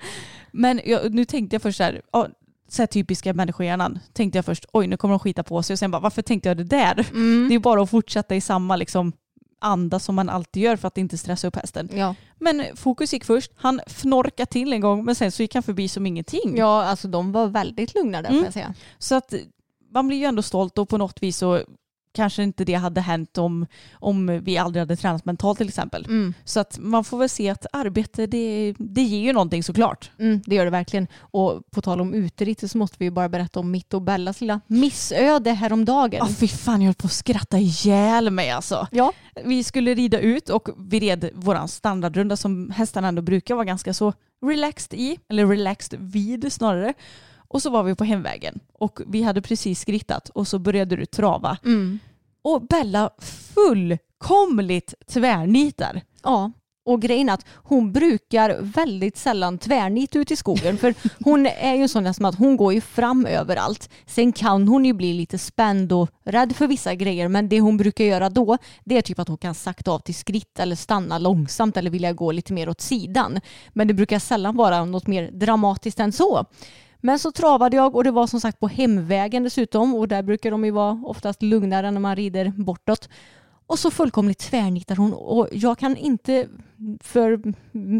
[0.52, 2.28] Men jag, nu tänkte jag först så här, ja,
[2.68, 3.98] så här typiska människohjärnan.
[4.12, 5.74] Tänkte jag först, oj nu kommer de skita på sig.
[5.74, 7.06] Och sen bara, varför tänkte jag det där?
[7.10, 7.48] Mm.
[7.48, 9.12] Det är ju bara att fortsätta i samma liksom,
[9.60, 11.88] anda som man alltid gör för att inte stressa upp hästen.
[11.92, 12.14] Ja.
[12.38, 13.52] Men fokus gick först.
[13.56, 16.56] Han fnorkade till en gång men sen så gick han förbi som ingenting.
[16.56, 18.38] ja, alltså de var väldigt lugna där Mm.
[18.38, 18.74] får jag säga.
[18.98, 19.34] Så att
[19.92, 21.60] man blir ju ändå stolt och på något vis så
[22.12, 26.04] kanske inte det hade hänt om, om vi aldrig hade tränat mentalt till exempel.
[26.04, 26.34] Mm.
[26.44, 30.10] Så att man får väl se att arbete det, det ger ju någonting såklart.
[30.18, 31.06] Mm, det gör det verkligen.
[31.20, 34.40] Och på tal om uteritt så måste vi ju bara berätta om mitt och Bellas
[34.40, 36.18] lilla missöde häromdagen.
[36.18, 38.88] Ja fy fan jag höll på att skratta ihjäl mig alltså.
[38.90, 39.12] Ja.
[39.44, 43.94] Vi skulle rida ut och vi red våran standardrunda som hästarna ändå brukar vara ganska
[43.94, 44.12] så
[44.46, 46.94] relaxed i, eller relaxed vid snarare.
[47.50, 51.06] Och så var vi på hemvägen och vi hade precis skrittat och så började du
[51.06, 51.56] trava.
[51.64, 51.98] Mm.
[52.42, 53.10] Och Bella
[53.54, 56.00] fullkomligt tvärnitar.
[56.22, 56.52] Ja.
[56.84, 60.94] Och grejen är att hon brukar väldigt sällan tvärnit ut i skogen för
[61.24, 63.90] hon är ju en sån som att hon går ju fram överallt.
[64.06, 67.76] Sen kan hon ju bli lite spänd och rädd för vissa grejer men det hon
[67.76, 71.18] brukar göra då det är typ att hon kan sakta av till skritt eller stanna
[71.18, 73.40] långsamt eller vilja gå lite mer åt sidan.
[73.68, 76.46] Men det brukar sällan vara något mer dramatiskt än så.
[77.00, 80.50] Men så travade jag och det var som sagt på hemvägen dessutom och där brukar
[80.50, 83.08] de ju vara oftast lugnare när man rider bortåt.
[83.66, 86.48] Och så fullkomligt tvärnitar hon och jag kan inte
[87.00, 87.42] för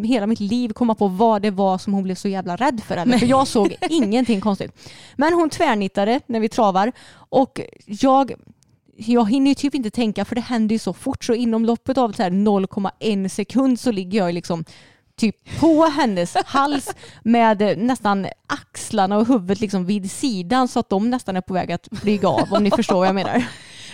[0.07, 2.97] hela mitt liv komma på vad det var som hon blev så jävla rädd för.
[2.97, 3.19] Eller?
[3.19, 4.91] För jag såg ingenting konstigt.
[5.17, 8.33] Men hon tvärnittade när vi travar och jag
[8.97, 11.99] jag hinner ju typ inte tänka för det händer ju så fort så inom loppet
[11.99, 14.65] av så här 0,1 sekund så ligger jag liksom
[15.21, 21.11] typ på hennes hals med nästan axlarna och huvudet liksom vid sidan så att de
[21.11, 23.45] nästan är på väg att flyga av om ni förstår vad jag menar.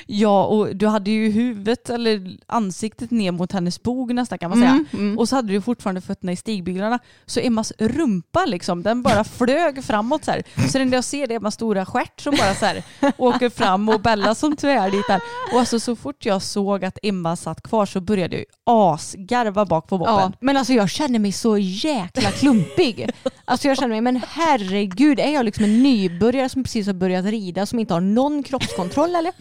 [0.08, 4.58] Ja, och du hade ju huvudet eller ansiktet ner mot hennes bog nästan kan man
[4.58, 4.84] säga.
[4.92, 6.98] Mm, Och så hade du fortfarande fötterna i stigbyglarna.
[7.26, 10.42] Så Emmas rumpa liksom, den bara flög framåt så här.
[10.72, 12.82] Så enda jag ser det Emmas stora stjärt som bara så här
[13.16, 15.20] åker fram och Bella som tvärnitar.
[15.52, 19.88] Och alltså så fort jag såg att Emma satt kvar så började jag asgarva bak
[19.88, 20.14] på boppen.
[20.14, 23.10] Ja, men alltså jag känner mig så jäkla klumpig.
[23.44, 27.24] Alltså jag känner mig, men herregud, är jag liksom en nybörjare som precis har börjat
[27.24, 29.32] rida som inte har någon kroppskontroll eller?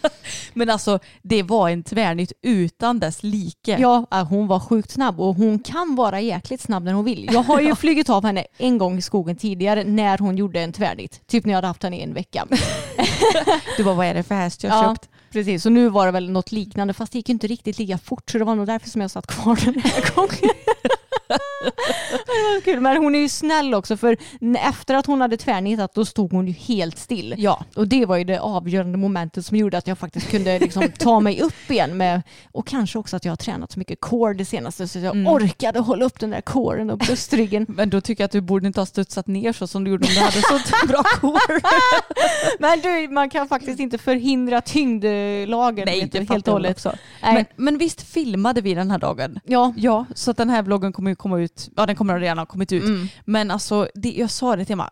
[0.56, 3.78] Men alltså det var en tvärnit utan dess like.
[3.80, 7.30] Ja, hon var sjukt snabb och hon kan vara jäkligt snabb när hon vill.
[7.34, 10.74] Jag har ju flugit av henne en gång i skogen tidigare när hon gjorde en
[10.74, 11.22] tvärnit.
[11.28, 12.46] Typ när jag hade haft henne i en vecka.
[13.78, 15.10] Du bara vad är det för häst jag har Ja, köpt?
[15.36, 15.64] Precis.
[15.64, 18.38] Så nu var det väl något liknande fast det gick inte riktigt lika fort så
[18.38, 20.56] det var nog därför som jag satt kvar den här gången.
[22.26, 22.80] Det var kul.
[22.80, 24.18] Men hon är ju snäll också för
[24.60, 27.36] efter att hon hade tvärnitat då stod hon ju helt still.
[27.38, 27.64] Ja.
[27.76, 31.20] Och det var ju det avgörande momentet som gjorde att jag faktiskt kunde liksom ta
[31.20, 32.22] mig upp igen med
[32.52, 35.28] och kanske också att jag har tränat så mycket core det senaste så jag Mm.
[35.34, 37.66] orkade hålla upp den där coren och bröstryggen.
[37.70, 40.08] Men då tycker jag att du borde inte ha studsat ner så som du gjorde
[40.08, 41.62] om du hade så bra core.
[42.60, 44.62] Men du, man kan faktiskt inte förhindra
[45.26, 46.72] tyngdlagen Nej, vet det helt och hållet.
[46.78, 46.94] också.
[47.24, 47.34] Nej.
[47.34, 49.40] Men, men visst filmade vi den här dagen?
[49.46, 49.74] Ja.
[49.78, 52.46] Ja, så att den här vloggen kommer ju komma ut, ja den kommer redan ha
[52.46, 52.84] kommit ut.
[52.84, 53.08] Mm.
[53.26, 54.90] Men alltså, det, jag sa det till Emma,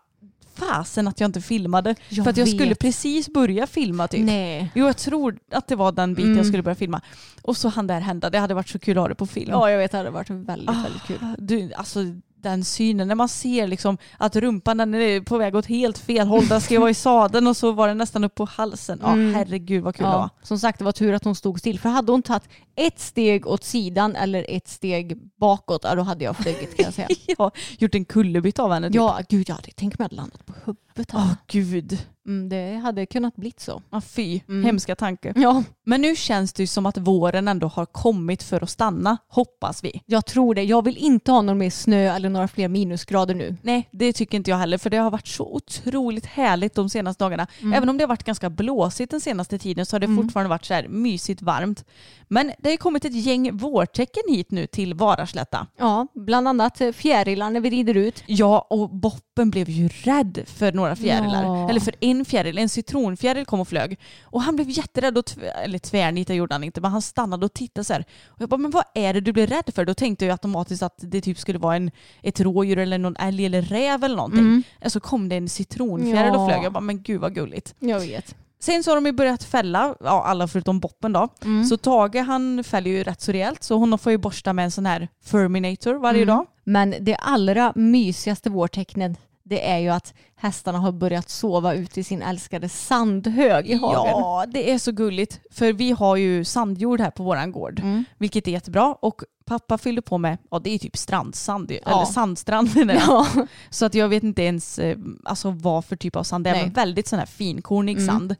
[0.54, 1.94] fasen att jag inte filmade.
[2.08, 2.54] Jag för att jag vet.
[2.54, 4.20] skulle precis börja filma typ.
[4.24, 4.70] Nej.
[4.74, 6.36] Jo jag tror att det var den biten Mm.
[6.38, 7.00] jag skulle börja filma.
[7.42, 9.50] Och så han där hända, det hade varit så kul att ha det på film.
[9.50, 10.82] Ja, jag vet det hade varit väldigt, Ah.
[10.82, 11.18] väldigt kul.
[11.38, 12.00] Du, alltså
[12.44, 16.26] den synen, när man ser liksom att rumpan den är på väg åt helt fel
[16.26, 18.98] håll, den ska ju vara i sadeln och så var den nästan upp på halsen.
[19.02, 19.34] Ja Mm.
[19.34, 20.30] herregud vad kul det Ja, var.
[20.42, 21.78] som sagt, det var tur att hon stod still.
[21.80, 22.42] För hade hon tagit
[22.76, 26.94] ett steg åt sidan eller ett steg bakåt, ja, då hade jag flugit kan jag
[26.94, 27.08] säga.
[27.38, 28.94] Ja, gjort en kullerbytta av henne typ.
[28.96, 30.93] Ja, gud jag hade tänkt mig att landat på huvudet.
[30.98, 31.36] Åh här.
[31.46, 31.98] gud.
[32.26, 33.82] Mm, det hade kunnat blivit så.
[33.90, 34.64] Ja, fy, Mm.
[34.64, 35.32] hemska tanke.
[35.36, 39.16] Ja, Men nu känns det ju som att våren ändå har kommit för att stanna,
[39.28, 40.02] hoppas vi.
[40.06, 40.62] jag tror det.
[40.62, 43.56] Jag vill inte ha någon mer snö eller några fler minusgrader nu.
[43.62, 47.24] Nej, det tycker inte jag heller för det har varit så otroligt härligt de senaste
[47.24, 47.46] dagarna.
[47.60, 47.72] Mm.
[47.72, 50.22] Även om det har varit ganska blåsigt den senaste tiden så har det Mm.
[50.24, 51.84] fortfarande varit så här mysigt varmt.
[52.28, 55.66] Men det har ju kommit ett gäng vårtecken hit nu till Varaslätta.
[55.78, 58.22] Ja, bland annat eh, fjärilar när vi rider ut.
[58.26, 61.44] Ja, och Boppen blev ju rädd för några fjärilar.
[61.44, 61.70] Ja.
[61.70, 63.98] Eller för en fjäril, en citronfjäril kom och flög.
[64.22, 67.52] Och han blev jätterädd, och tv- eller tvärnitade gjorde han inte, men han stannade och
[67.54, 68.04] tittade så här.
[68.26, 69.84] Och jag bara, men vad är det du blir rädd för?
[69.84, 71.90] Då tänkte jag automatiskt att det typ skulle vara en,
[72.22, 74.40] ett rådjur eller någon älg eller räv eller någonting.
[74.40, 74.62] Mm.
[74.84, 76.48] Och så kom det en citronfjäril och Ja.
[76.48, 76.64] flög.
[76.64, 77.74] Jag bara, men gud vad gulligt.
[77.78, 78.34] Jag vet.
[78.60, 81.28] Sen så har de ju börjat fälla, ja, alla förutom Boppen då.
[81.44, 81.64] Mm.
[81.64, 84.70] Så Tage han fäller ju rätt så rejält så hon får ju borsta med en
[84.70, 86.36] sån här Ferminator varje Mm.
[86.36, 86.46] dag.
[86.64, 92.04] Men det allra mysigaste vårtecknet det är ju att hästarna har börjat sova ute i
[92.04, 94.10] sin älskade sandhög i hagen.
[94.10, 95.40] Ja, det är så gulligt.
[95.50, 98.04] För vi har ju sandjord här på våran gård, Mm.
[98.18, 98.94] vilket är jättebra.
[98.94, 101.92] Och pappa fyllde på med, ja det är typ strandsand, Ja.
[101.92, 102.68] eller sandstrand.
[103.06, 103.26] Ja.
[103.70, 106.62] Så att jag vet inte ens eh, alltså, vad för typ av sand det är,
[106.62, 108.06] men väldigt sån här finkornig Mm.
[108.06, 108.36] sand.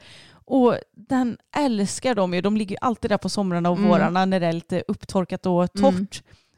[0.47, 2.41] Och den älskar de ju.
[2.41, 3.89] De ligger ju alltid där på somrarna och Mm.
[3.91, 5.95] vårarna när det är lite upptorkat och torrt.
[5.95, 6.07] Mm.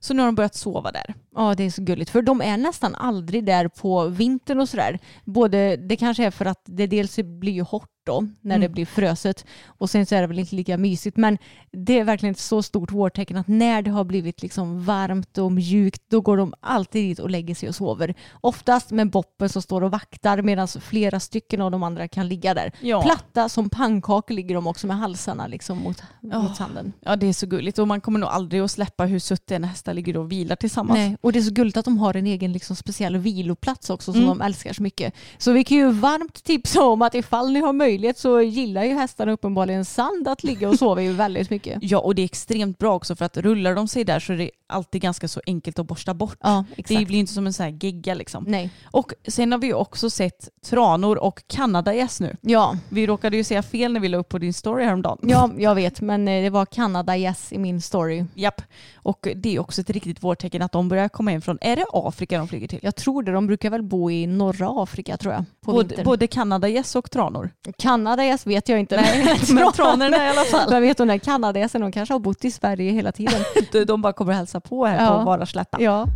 [0.00, 1.14] Så nu har de börjat sova där.
[1.36, 2.10] Ja, det är så gulligt.
[2.10, 4.98] För de är nästan aldrig där på vintern och sådär.
[5.24, 8.60] Både, det kanske är för att det dels blir ju hårt då när Mm.
[8.60, 11.16] det blir fröset och sen så är det väl inte lika mysigt.
[11.16, 11.38] Men
[11.72, 15.52] det är verkligen ett så stort vårtecken att när det har blivit liksom varmt och
[15.52, 18.14] mjukt då går de alltid dit och lägger sig och sover.
[18.40, 22.54] Oftast med Boppen som står och vaktar medan flera stycken av de andra kan ligga
[22.54, 22.72] där.
[22.80, 23.02] Ja.
[23.02, 26.42] Platta som pannkakor ligger de också med halsarna liksom mot, Ja.
[26.42, 26.92] mot sanden.
[27.00, 29.94] Ja det är så gulligt och man kommer nog aldrig att släppa hur när hästar
[29.94, 30.98] ligger och vilar tillsammans.
[30.98, 34.12] Nej, och det är så gulligt att de har en egen liksom speciell viloplats också
[34.12, 34.38] som Mm.
[34.38, 35.14] de älskar så mycket.
[35.38, 38.94] Så vi kan ju varmt tipsa om att ifall ni har möjlighet så gillar ju
[38.94, 41.78] hästarna uppenbarligen sand att ligga och sova ju väldigt mycket.
[41.82, 44.36] Ja och det är extremt bra också för att rullar de sig där så är
[44.36, 46.38] det alltid ganska så enkelt att borsta bort.
[46.40, 48.44] Ja, Det blir inte som en sån här gegga liksom.
[48.48, 48.70] Nej.
[48.84, 52.36] Och sen har vi ju också sett tranor och kanadagäss nu.
[52.40, 55.18] Ja, Vi råkade ju säga fel när vi la upp på din story häromdagen.
[55.22, 58.24] ja, jag vet, men eh, det var Kanada yes i min story.
[58.34, 58.62] Japp.
[58.96, 61.84] Och det är också ett riktigt vårtecken att de börjar komma in från, är det
[61.92, 62.78] Afrika de flyger till?
[62.82, 65.44] Jag tror det, de brukar väl bo i norra Afrika tror jag.
[65.64, 67.50] Både, både kanadagäss och tranor.
[67.78, 68.96] Kanada yes vet jag inte.
[68.96, 70.70] Nej, men tranorna i alla fall.
[70.70, 73.40] Men vet du, den kanadagässen de kanske har bott i Sverige hela tiden.
[73.72, 75.18] De- De bara kommer hälsa på här Ja.
[75.18, 75.80] på Varaslätta.
[75.82, 76.06] ja.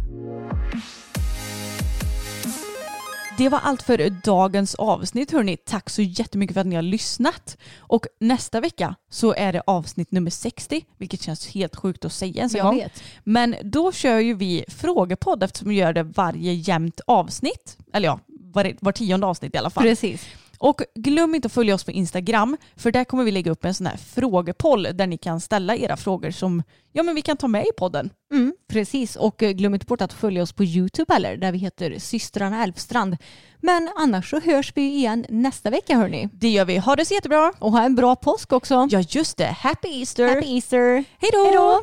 [3.40, 5.56] Det var allt för dagens avsnitt hörni.
[5.56, 7.56] Tack så jättemycket för att ni har lyssnat.
[7.78, 12.36] Och nästa vecka så är det avsnitt nummer 60, vilket känns helt sjukt att säga
[12.36, 12.76] ens en gång.
[12.76, 13.02] vet.
[13.24, 17.78] Men då kör ju vi frågepodd eftersom vi gör det varje jämnt avsnitt.
[17.92, 19.84] Eller ja, var, var tionde avsnitt i alla fall.
[19.84, 20.26] Precis.
[20.62, 23.74] Och glöm inte att följa oss på Instagram för där kommer vi lägga upp en
[23.74, 27.48] sån här frågepoll där ni kan ställa era frågor som ja, men vi kan ta
[27.48, 28.10] med i podden.
[28.32, 31.58] Mm, precis, och eh, glöm inte bort att följa oss på YouTube heller, där vi
[31.58, 33.16] heter systrarna Älvstrand.
[33.60, 36.28] Men annars så hörs vi igen nästa vecka hörni.
[36.32, 36.78] Det gör vi.
[36.78, 37.52] Ha det så jättebra.
[37.58, 38.88] Och ha en bra påsk också.
[38.90, 39.56] Ja just det.
[39.58, 40.28] Happy Easter.
[40.28, 41.04] Happy Easter!
[41.18, 41.82] Hej då!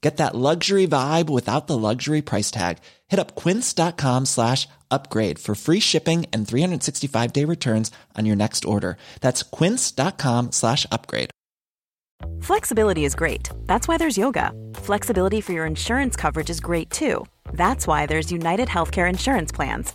[0.00, 2.78] Get that luxury vibe without the luxury price tag.
[3.08, 8.64] Hit up quince.com slash upgrade for free shipping and 365 day returns on your next
[8.64, 8.96] order.
[9.20, 11.30] That's quince.com slash upgrade.
[12.40, 13.48] Flexibility is great.
[13.66, 14.52] That's why there's yoga.
[14.74, 17.26] Flexibility for your insurance coverage is great too.
[17.52, 19.94] That's why there's United Healthcare Insurance Plans.